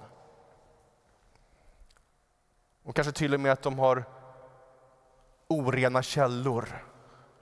Och 2.84 2.96
kanske 2.96 3.14
till 3.14 3.34
och 3.34 3.40
med 3.40 3.52
att 3.52 3.62
de 3.62 3.80
har 3.80 4.06
orena 5.48 6.02
källor. 6.02 6.86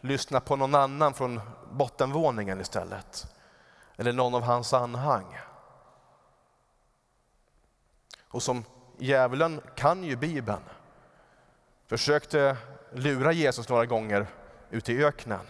Lyssna 0.01 0.39
på 0.39 0.55
någon 0.55 0.75
annan 0.75 1.13
från 1.13 1.41
bottenvåningen 1.71 2.61
istället. 2.61 3.35
Eller 3.95 4.13
någon 4.13 4.35
av 4.35 4.41
hans 4.41 4.73
anhang. 4.73 5.37
Och 8.27 8.43
som 8.43 8.63
djävulen 8.97 9.61
kan 9.75 10.03
ju 10.03 10.15
Bibeln. 10.15 10.63
Försökte 11.85 12.57
lura 12.91 13.31
Jesus 13.31 13.69
några 13.69 13.85
gånger 13.85 14.27
ute 14.69 14.93
i 14.93 15.05
öknen. 15.05 15.47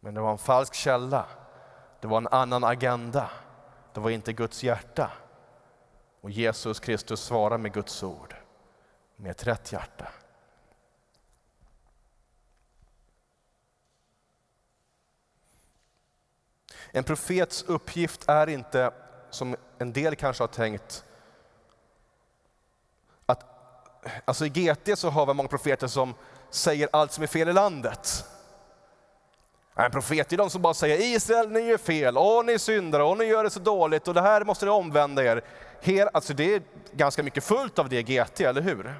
Men 0.00 0.14
det 0.14 0.20
var 0.20 0.32
en 0.32 0.38
falsk 0.38 0.74
källa. 0.74 1.26
Det 2.00 2.06
var 2.06 2.18
en 2.18 2.28
annan 2.28 2.64
agenda. 2.64 3.30
Det 3.94 4.00
var 4.00 4.10
inte 4.10 4.32
Guds 4.32 4.62
hjärta. 4.62 5.10
Och 6.26 6.32
Jesus 6.32 6.80
Kristus 6.80 7.20
svarar 7.20 7.58
med 7.58 7.72
Guds 7.72 8.02
ord, 8.02 8.34
med 9.16 9.30
ett 9.30 9.46
rätt 9.46 9.72
hjärta. 9.72 10.08
En 16.90 17.04
profets 17.04 17.62
uppgift 17.62 18.28
är 18.28 18.46
inte, 18.46 18.92
som 19.30 19.56
en 19.78 19.92
del 19.92 20.16
kanske 20.16 20.42
har 20.42 20.48
tänkt, 20.48 21.04
att 23.26 23.44
alltså 24.24 24.46
i 24.46 24.48
GT 24.48 24.98
så 24.98 25.10
har 25.10 25.26
vi 25.26 25.34
många 25.34 25.48
profeter 25.48 25.86
som 25.86 26.14
säger 26.50 26.88
allt 26.92 27.12
som 27.12 27.22
är 27.22 27.26
fel 27.26 27.48
i 27.48 27.52
landet. 27.52 28.24
En 29.74 29.90
profet 29.90 30.32
är 30.32 30.36
de 30.36 30.50
som 30.50 30.62
bara 30.62 30.74
säger 30.74 31.14
Israel, 31.14 31.50
ni 31.50 31.60
gör 31.60 31.78
fel, 31.78 32.18
och 32.18 32.44
ni 32.44 32.58
syndar 32.58 33.00
och 33.00 33.18
ni 33.18 33.24
gör 33.24 33.44
det 33.44 33.50
så 33.50 33.60
dåligt 33.60 34.08
och 34.08 34.14
det 34.14 34.22
här 34.22 34.44
måste 34.44 34.64
ni 34.64 34.70
omvända 34.70 35.24
er. 35.24 35.42
Hel, 35.80 36.08
alltså 36.12 36.34
det 36.34 36.54
är 36.54 36.62
ganska 36.92 37.22
mycket 37.22 37.44
fullt 37.44 37.78
av 37.78 37.88
det 37.88 37.98
i 37.98 38.02
GT, 38.02 38.40
eller 38.40 38.60
hur? 38.60 38.94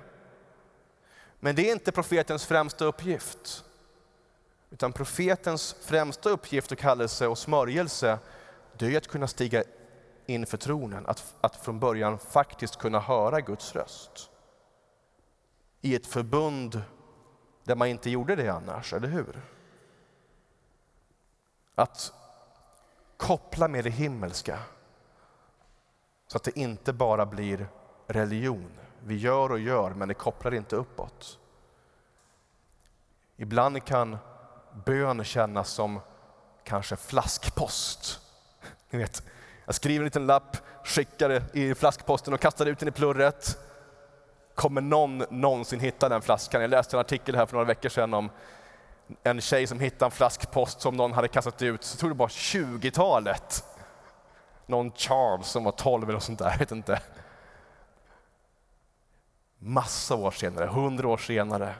Men 1.40 1.56
det 1.56 1.68
är 1.68 1.72
inte 1.72 1.92
profetens 1.92 2.46
främsta 2.46 2.84
uppgift. 2.84 3.64
Utan 4.70 4.92
profetens 4.92 5.76
främsta 5.80 6.30
uppgift 6.30 6.72
och 6.72 6.78
kallelse 6.78 7.26
och 7.26 7.38
smörjelse, 7.38 8.18
det 8.78 8.94
är 8.94 8.98
att 8.98 9.08
kunna 9.08 9.26
stiga 9.26 9.64
in 10.26 10.46
för 10.46 10.56
tronen, 10.56 11.06
att, 11.06 11.34
att 11.40 11.56
från 11.56 11.80
början 11.80 12.18
faktiskt 12.18 12.76
kunna 12.76 13.00
höra 13.00 13.40
Guds 13.40 13.74
röst. 13.74 14.30
I 15.80 15.94
ett 15.94 16.06
förbund 16.06 16.82
där 17.64 17.74
man 17.74 17.88
inte 17.88 18.10
gjorde 18.10 18.36
det 18.36 18.48
annars, 18.48 18.92
eller 18.92 19.08
hur? 19.08 19.42
Att 21.74 22.12
koppla 23.16 23.68
med 23.68 23.84
det 23.84 23.90
himmelska. 23.90 24.58
Så 26.26 26.36
att 26.36 26.44
det 26.44 26.58
inte 26.58 26.92
bara 26.92 27.26
blir 27.26 27.68
religion. 28.06 28.70
Vi 29.04 29.16
gör 29.16 29.52
och 29.52 29.58
gör, 29.58 29.90
men 29.90 30.08
det 30.08 30.14
kopplar 30.14 30.54
inte 30.54 30.76
uppåt. 30.76 31.38
Ibland 33.36 33.84
kan 33.84 34.18
bön 34.84 35.24
kännas 35.24 35.70
som 35.70 36.00
kanske 36.64 36.96
flaskpost. 36.96 38.20
Ni 38.90 38.98
vet, 38.98 39.22
jag 39.64 39.74
skriver 39.74 39.98
en 39.98 40.04
liten 40.04 40.26
lapp, 40.26 40.56
skickar 40.84 41.28
det 41.28 41.42
i 41.52 41.74
flaskposten 41.74 42.34
och 42.34 42.40
kastar 42.40 42.66
ut 42.66 42.78
den 42.78 42.88
i 42.88 42.92
plurret. 42.92 43.58
Kommer 44.54 44.80
någon 44.80 45.24
någonsin 45.30 45.80
hitta 45.80 46.08
den 46.08 46.22
flaskan? 46.22 46.60
Jag 46.60 46.70
läste 46.70 46.96
en 46.96 47.00
artikel 47.00 47.36
här 47.36 47.46
för 47.46 47.52
några 47.52 47.66
veckor 47.66 47.88
sedan 47.88 48.14
om 48.14 48.30
en 49.22 49.40
tjej 49.40 49.66
som 49.66 49.80
hittade 49.80 50.04
en 50.04 50.10
flaskpost 50.10 50.80
som 50.80 50.96
någon 50.96 51.12
hade 51.12 51.28
kastat 51.28 51.62
ut, 51.62 51.84
så 51.84 51.96
tror 51.96 52.10
det 52.10 52.16
var 52.16 52.28
20-talet. 52.28 53.64
Någon 54.66 54.92
Charles 54.92 55.46
som 55.46 55.64
var 55.64 55.72
12 55.72 56.08
eller 56.08 56.20
sånt 56.20 56.38
där, 56.38 56.50
jag 56.50 56.58
vet 56.58 56.72
inte. 56.72 57.02
Massa 59.58 60.14
år 60.14 60.30
senare, 60.30 60.66
hundra 60.66 61.08
år 61.08 61.16
senare. 61.16 61.74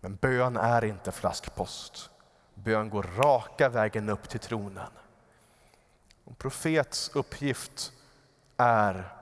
Men 0.00 0.16
bön 0.16 0.56
är 0.56 0.84
inte 0.84 1.12
flaskpost. 1.12 2.10
Bön 2.54 2.90
går 2.90 3.02
raka 3.02 3.68
vägen 3.68 4.08
upp 4.08 4.28
till 4.28 4.40
tronen. 4.40 4.90
En 6.24 6.34
profets 6.34 7.10
uppgift 7.14 7.92
är 8.56 9.14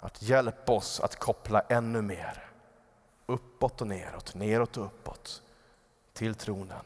att 0.00 0.22
hjälpa 0.22 0.72
oss 0.72 1.00
att 1.00 1.16
koppla 1.16 1.60
ännu 1.60 2.02
mer. 2.02 2.48
Uppåt 3.26 3.80
och 3.80 3.86
neråt, 3.86 4.34
neråt 4.34 4.76
och 4.76 4.84
uppåt 4.84 5.42
till 6.12 6.34
tronen. 6.34 6.84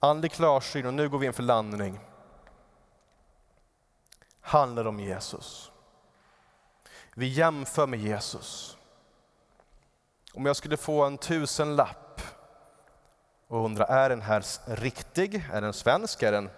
Andlig 0.00 0.32
klarsyn, 0.32 0.86
och 0.86 0.94
nu 0.94 1.08
går 1.08 1.18
vi 1.18 1.26
in 1.26 1.32
för 1.32 1.42
landning, 1.42 2.00
handlar 4.40 4.86
om 4.86 5.00
Jesus. 5.00 5.70
Vi 7.14 7.26
jämför 7.28 7.86
med 7.86 8.00
Jesus. 8.00 8.76
Om 10.32 10.46
jag 10.46 10.56
skulle 10.56 10.76
få 10.76 11.04
en 11.04 11.18
tusenlapp 11.18 12.20
och 13.48 13.64
undrar, 13.64 13.86
är 13.86 14.08
den 14.08 14.22
här 14.22 14.44
riktig? 14.66 15.44
Är 15.52 15.60
den 15.60 15.72
svensk? 15.72 16.22
Är 16.22 16.32
den, 16.32 16.50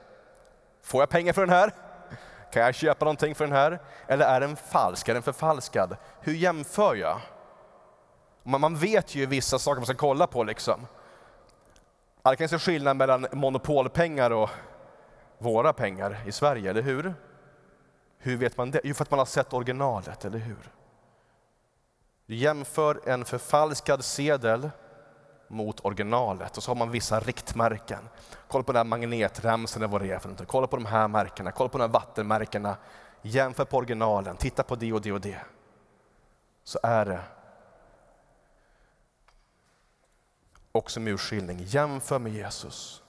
får 0.82 1.02
jag 1.02 1.08
pengar 1.08 1.32
för 1.32 1.40
den 1.40 1.54
här? 1.54 1.74
Kan 2.52 2.62
jag 2.62 2.74
köpa 2.74 3.04
någonting 3.04 3.34
för 3.34 3.44
den 3.44 3.56
här? 3.56 3.78
Eller 4.06 4.26
är 4.26 4.40
den 4.40 4.56
falsk? 4.56 5.08
Är 5.08 5.14
den 5.14 5.22
förfalskad? 5.22 5.96
Hur 6.20 6.34
jämför 6.34 6.94
jag? 6.94 7.20
Man 8.42 8.76
vet 8.76 9.14
ju 9.14 9.26
vissa 9.26 9.58
saker 9.58 9.80
man 9.80 9.86
ska 9.86 9.94
kolla 9.94 10.26
på. 10.26 10.44
liksom. 10.44 10.86
Det 12.22 12.36
kan 12.36 12.48
se 12.48 12.58
skillnad 12.58 12.96
mellan 12.96 13.26
monopolpengar 13.32 14.30
och 14.30 14.50
våra 15.38 15.72
pengar 15.72 16.16
i 16.26 16.32
Sverige, 16.32 16.70
eller 16.70 16.82
hur? 16.82 17.14
Hur 18.18 18.36
vet 18.36 18.56
man 18.56 18.70
det? 18.70 18.80
Jo, 18.84 18.94
för 18.94 19.02
att 19.02 19.10
man 19.10 19.18
har 19.18 19.26
sett 19.26 19.52
originalet, 19.52 20.24
eller 20.24 20.38
hur? 20.38 20.70
Du 22.26 22.34
jämför 22.34 23.00
en 23.08 23.24
förfalskad 23.24 24.04
sedel 24.04 24.70
mot 25.48 25.84
originalet 25.84 26.56
och 26.56 26.62
så 26.62 26.70
har 26.70 26.76
man 26.76 26.90
vissa 26.90 27.20
riktmärken. 27.20 28.08
Kolla 28.48 28.64
på 28.64 28.72
den 28.72 28.78
här 28.78 28.84
magnetremsen 28.84 29.82
eller 29.82 29.92
vad 29.92 30.00
det 30.00 30.10
är 30.10 30.18
för 30.18 30.28
något. 30.28 30.48
Kolla 30.48 30.66
på 30.66 30.76
de 30.76 30.86
här 30.86 31.08
märkena, 31.08 31.52
kolla 31.52 31.68
på 31.68 31.78
de 31.78 31.84
här 31.84 31.92
vattenmärkena. 31.92 32.76
Jämför 33.22 33.64
på 33.64 33.76
originalen, 33.76 34.36
titta 34.36 34.62
på 34.62 34.74
det 34.74 34.92
och 34.92 35.00
det 35.00 35.12
och 35.12 35.20
det. 35.20 35.38
Så 36.64 36.78
är 36.82 37.04
det 37.04 37.20
också 40.72 41.00
med 41.00 41.12
urskiljning. 41.12 41.58
Jämför 41.62 42.18
med 42.18 42.32
Jesus. 42.32 43.02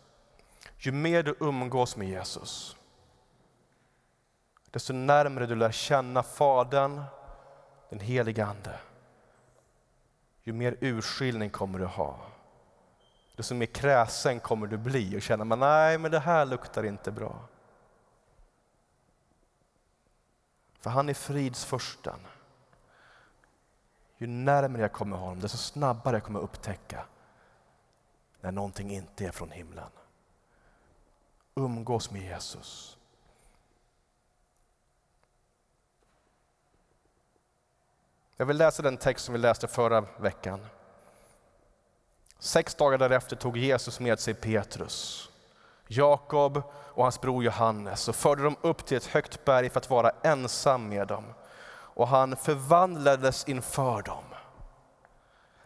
Ju 0.78 0.92
mer 0.92 1.24
du 1.24 1.36
umgås 1.40 1.96
med 1.96 2.08
Jesus, 2.08 2.78
desto 4.72 4.94
närmare 4.94 5.46
du 5.46 5.56
lär 5.56 5.72
känna 5.72 6.24
Fadern, 6.24 7.04
den 7.90 8.00
helige 8.00 8.46
Ande, 8.46 8.80
ju 10.44 10.54
mer 10.54 10.78
urskiljning 10.82 11.50
kommer 11.50 11.80
du 11.80 11.86
ha 11.86 12.32
desto 13.42 13.56
mer 13.56 13.66
kräsen 13.66 14.40
kommer 14.40 14.68
du 14.68 14.78
bli 14.78 15.18
och 15.18 15.22
känna, 15.22 15.56
nej 15.56 15.98
men 15.98 16.12
det 16.12 16.20
här 16.20 16.46
luktar 16.46 16.84
inte 16.84 17.12
bra. 17.12 17.48
För 20.80 20.90
han 20.90 21.10
är 21.10 21.14
fridsförsten. 21.14 22.20
Ju 24.18 24.28
närmare 24.28 24.82
jag 24.82 24.92
kommer 24.92 25.18
honom, 25.18 25.40
desto 25.40 25.58
snabbare 25.58 26.16
jag 26.16 26.24
kommer 26.24 26.40
upptäcka 26.40 27.06
när 28.42 28.52
någonting 28.52 28.92
inte 28.92 29.26
är 29.26 29.32
från 29.32 29.52
himlen. 29.52 29.90
Umgås 31.56 32.12
med 32.12 32.22
Jesus. 32.22 32.98
Jag 38.38 38.46
vill 38.46 38.58
läsa 38.58 38.84
den 38.84 38.98
text 38.98 39.26
som 39.26 39.34
vi 39.34 39.40
läste 39.40 39.68
förra 39.68 40.02
veckan. 40.02 40.66
Sex 42.40 42.76
dagar 42.76 42.98
därefter 42.98 43.36
tog 43.36 43.58
Jesus 43.58 44.00
med 44.00 44.20
sig 44.20 44.34
Petrus, 44.34 45.30
Jakob 45.88 46.64
och 46.74 47.04
hans 47.04 47.22
bror 47.22 47.44
Johannes 47.44 48.08
och 48.08 48.16
förde 48.16 48.44
dem 48.44 48.56
upp 48.62 48.86
till 48.86 48.98
ett 48.98 49.06
högt 49.06 49.46
berg 49.46 49.70
för 49.70 49.80
att 49.80 49.90
vara 49.90 50.12
ensam 50.24 50.90
med 50.90 51.08
dem. 51.08 51.24
Och 51.72 52.08
han 52.08 52.36
förvandlades 52.36 53.48
inför 53.48 54.02
dem. 54.02 54.24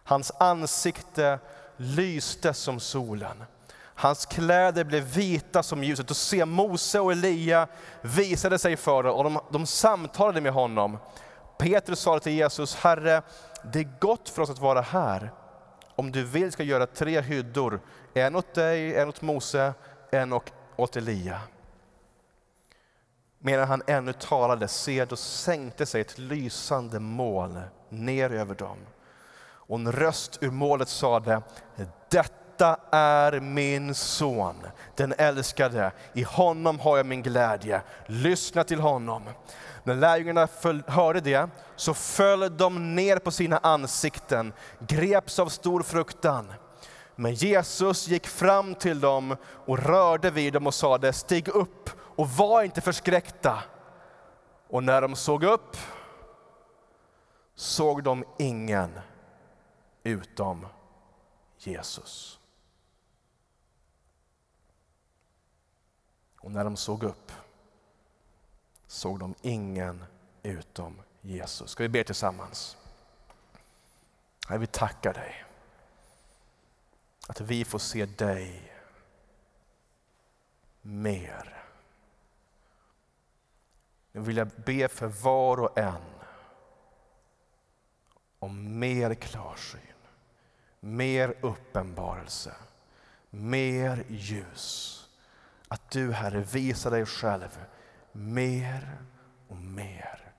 Hans 0.04 0.32
ansikte 0.40 1.40
lyste 1.78 2.54
som 2.54 2.80
solen. 2.80 3.44
Hans 3.98 4.26
kläder 4.26 4.84
blev 4.84 5.04
vita 5.04 5.64
som 5.64 5.84
ljuset 5.84 6.10
och 6.10 6.18
se 6.18 6.46
Mose 6.46 7.00
och 7.00 7.12
Elia 7.12 7.68
visade 8.02 8.60
sig 8.60 8.78
för 8.78 9.04
dem 9.04 9.16
och 9.16 9.24
de, 9.24 9.40
de 9.52 9.66
samtalade 9.66 10.42
med 10.42 10.54
honom. 10.54 10.98
Petrus 11.58 12.00
sa 12.00 12.20
till 12.20 12.34
Jesus, 12.34 12.76
Herre, 12.76 13.22
det 13.74 13.80
är 13.80 14.00
gott 14.00 14.30
för 14.30 14.42
oss 14.42 14.50
att 14.50 14.60
vara 14.60 14.82
här. 14.82 15.32
Om 15.96 16.12
du 16.12 16.24
vill 16.24 16.52
ska 16.52 16.64
göra 16.64 16.86
tre 16.86 17.22
hyddor, 17.22 17.80
en 18.14 18.36
åt 18.36 18.54
dig, 18.54 18.96
en 18.96 19.10
åt 19.10 19.22
Mose, 19.22 19.74
en 20.12 20.34
åt 20.76 20.96
Elia. 20.96 21.42
Medan 23.40 23.68
han 23.68 23.84
ännu 23.88 24.14
talade, 24.14 24.68
se, 24.68 25.06
då 25.06 25.16
sänkte 25.16 25.86
sig 25.86 26.02
ett 26.02 26.18
lysande 26.18 27.00
moln 27.00 27.62
ner 27.90 28.30
över 28.30 28.56
dem. 28.56 28.78
Och 29.68 29.80
en 29.80 29.92
röst 29.92 30.38
ur 30.42 30.52
målet 30.52 30.90
sade, 30.90 31.42
detta 32.12 32.78
är 32.92 33.40
min 33.40 33.96
son, 33.96 34.56
den 34.96 35.14
älskade. 35.18 35.92
I 36.14 36.24
honom 36.24 36.80
har 36.80 36.98
jag 36.98 37.06
min 37.06 37.22
glädje. 37.22 37.82
Lyssna 38.06 38.64
till 38.64 38.80
honom. 38.80 39.24
När 39.84 39.96
lärjungarna 39.96 40.48
hörde 40.88 41.22
det 41.22 41.50
så 41.76 41.94
föll 41.94 42.58
de 42.58 42.96
ner 42.96 43.18
på 43.18 43.32
sina 43.32 43.58
ansikten, 43.58 44.54
greps 44.80 45.40
av 45.40 45.48
stor 45.48 45.84
fruktan. 45.84 46.54
Men 47.16 47.34
Jesus 47.34 48.08
gick 48.08 48.28
fram 48.28 48.76
till 48.76 49.00
dem 49.00 49.36
och 49.66 49.80
rörde 49.80 50.32
vid 50.32 50.54
dem 50.54 50.68
och 50.68 50.74
sade, 50.74 51.14
stig 51.14 51.48
upp 51.48 51.90
och 52.16 52.30
var 52.30 52.64
inte 52.64 52.82
förskräckta. 52.82 53.64
Och 54.70 54.84
när 54.84 55.02
de 55.02 55.16
såg 55.16 55.44
upp 55.44 55.78
såg 57.56 58.04
de 58.04 58.24
ingen 58.38 59.00
utom 60.06 60.68
Jesus. 61.58 62.40
Och 66.40 66.52
när 66.52 66.64
de 66.64 66.78
såg 66.78 67.04
upp 67.04 67.32
såg 68.88 69.20
de 69.20 69.36
ingen 69.42 70.06
utom 70.44 71.02
Jesus. 71.22 71.72
Ska 71.72 71.84
vi 71.84 71.90
be 71.90 72.04
tillsammans? 72.04 72.78
Herre, 74.48 74.58
vi 74.58 74.68
tackar 74.68 75.14
dig 75.14 75.46
att 77.28 77.42
vi 77.42 77.66
får 77.66 77.80
se 77.80 78.06
dig 78.06 78.74
mer. 80.82 81.64
Nu 84.12 84.22
vill 84.22 84.38
jag 84.38 84.48
be 84.48 84.88
för 84.88 85.08
var 85.08 85.60
och 85.60 85.78
en 85.78 86.16
om 88.40 88.80
mer 88.80 89.14
klarsyn, 89.14 89.95
mer 90.86 91.36
uppenbarelse, 91.42 92.52
mer 93.30 94.06
ljus. 94.08 94.92
Att 95.68 95.92
du 95.92 96.12
Herre 96.12 96.40
visar 96.40 96.92
dig 96.92 97.06
själv 97.06 97.66
mer 98.12 98.98
och 99.48 99.58
mer. 99.58 100.32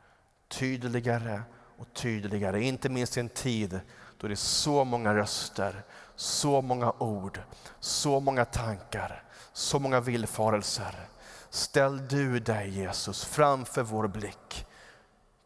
Tydligare 0.49 1.43
och 1.79 1.87
tydligare, 1.95 2.63
inte 2.63 2.89
minst 2.89 3.17
i 3.17 3.21
en 3.21 3.29
tid 3.29 3.81
då 4.19 4.27
det 4.27 4.35
är 4.35 4.37
så 4.37 4.85
många 4.85 5.15
röster, 5.15 5.83
så 6.17 6.63
många 6.63 6.93
ord, 6.99 7.41
så 7.81 8.21
många 8.21 8.45
tankar, 8.45 9.23
så 9.53 9.79
många 9.79 10.01
villfarelser. 10.01 11.09
Ställ 11.51 12.09
du 12.09 12.39
dig 12.39 12.71
Jesus 12.71 13.25
framför 13.25 13.83
vår 13.83 14.07
blick, 14.09 14.67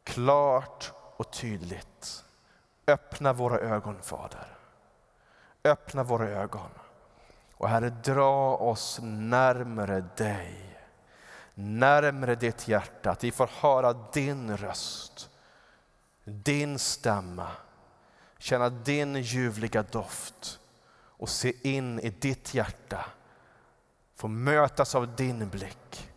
klart 0.04 0.92
och 1.16 1.32
tydligt. 1.32 2.24
Öppna 2.86 3.32
våra 3.32 3.58
ögon 3.58 4.02
Fader. 4.02 4.59
Öppna 5.64 6.02
våra 6.02 6.28
ögon. 6.28 6.70
Och 7.56 7.68
Herre, 7.68 7.90
dra 7.90 8.56
oss 8.56 8.98
närmare 9.02 10.04
dig 10.16 10.70
närmare 11.60 12.34
ditt 12.34 12.68
hjärta, 12.68 13.10
att 13.10 13.24
vi 13.24 13.32
får 13.32 13.46
höra 13.46 13.92
din 13.92 14.56
röst, 14.56 15.30
din 16.24 16.78
stämma, 16.78 17.48
känna 18.38 18.70
din 18.70 19.16
ljuvliga 19.16 19.82
doft 19.82 20.60
och 20.92 21.28
se 21.28 21.68
in 21.68 22.00
i 22.00 22.10
ditt 22.10 22.54
hjärta, 22.54 23.06
få 24.14 24.28
mötas 24.28 24.94
av 24.94 25.16
din 25.16 25.48
blick. 25.48 26.10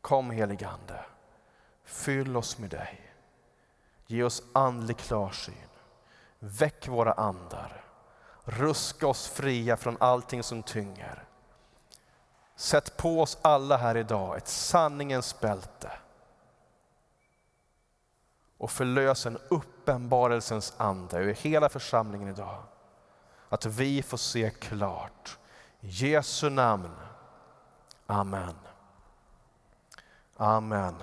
Kom 0.00 0.30
heligande, 0.30 1.04
fyll 1.84 2.36
oss 2.36 2.58
med 2.58 2.70
dig. 2.70 3.12
Ge 4.06 4.22
oss 4.22 4.42
andlig 4.52 4.96
klarsyn. 4.96 5.69
Väck 6.42 6.88
våra 6.88 7.12
andar. 7.12 7.84
Ruska 8.44 9.06
oss 9.06 9.28
fria 9.28 9.76
från 9.76 9.96
allting 10.00 10.42
som 10.42 10.62
tynger. 10.62 11.24
Sätt 12.56 12.96
på 12.96 13.22
oss 13.22 13.38
alla 13.42 13.76
här 13.76 13.96
idag 13.96 14.36
ett 14.36 14.48
sanningens 14.48 15.40
bälte 15.40 15.92
och 18.58 18.70
förlös 18.70 19.26
en 19.26 19.38
uppenbarelsens 19.48 20.74
ande 20.76 21.18
över 21.18 21.32
hela 21.32 21.68
församlingen 21.68 22.28
idag. 22.28 22.62
Att 23.48 23.66
vi 23.66 24.02
får 24.02 24.16
se 24.16 24.50
klart. 24.50 25.38
I 25.80 25.88
Jesu 25.88 26.50
namn. 26.50 26.94
Amen. 28.06 28.54
Amen. 30.36 30.96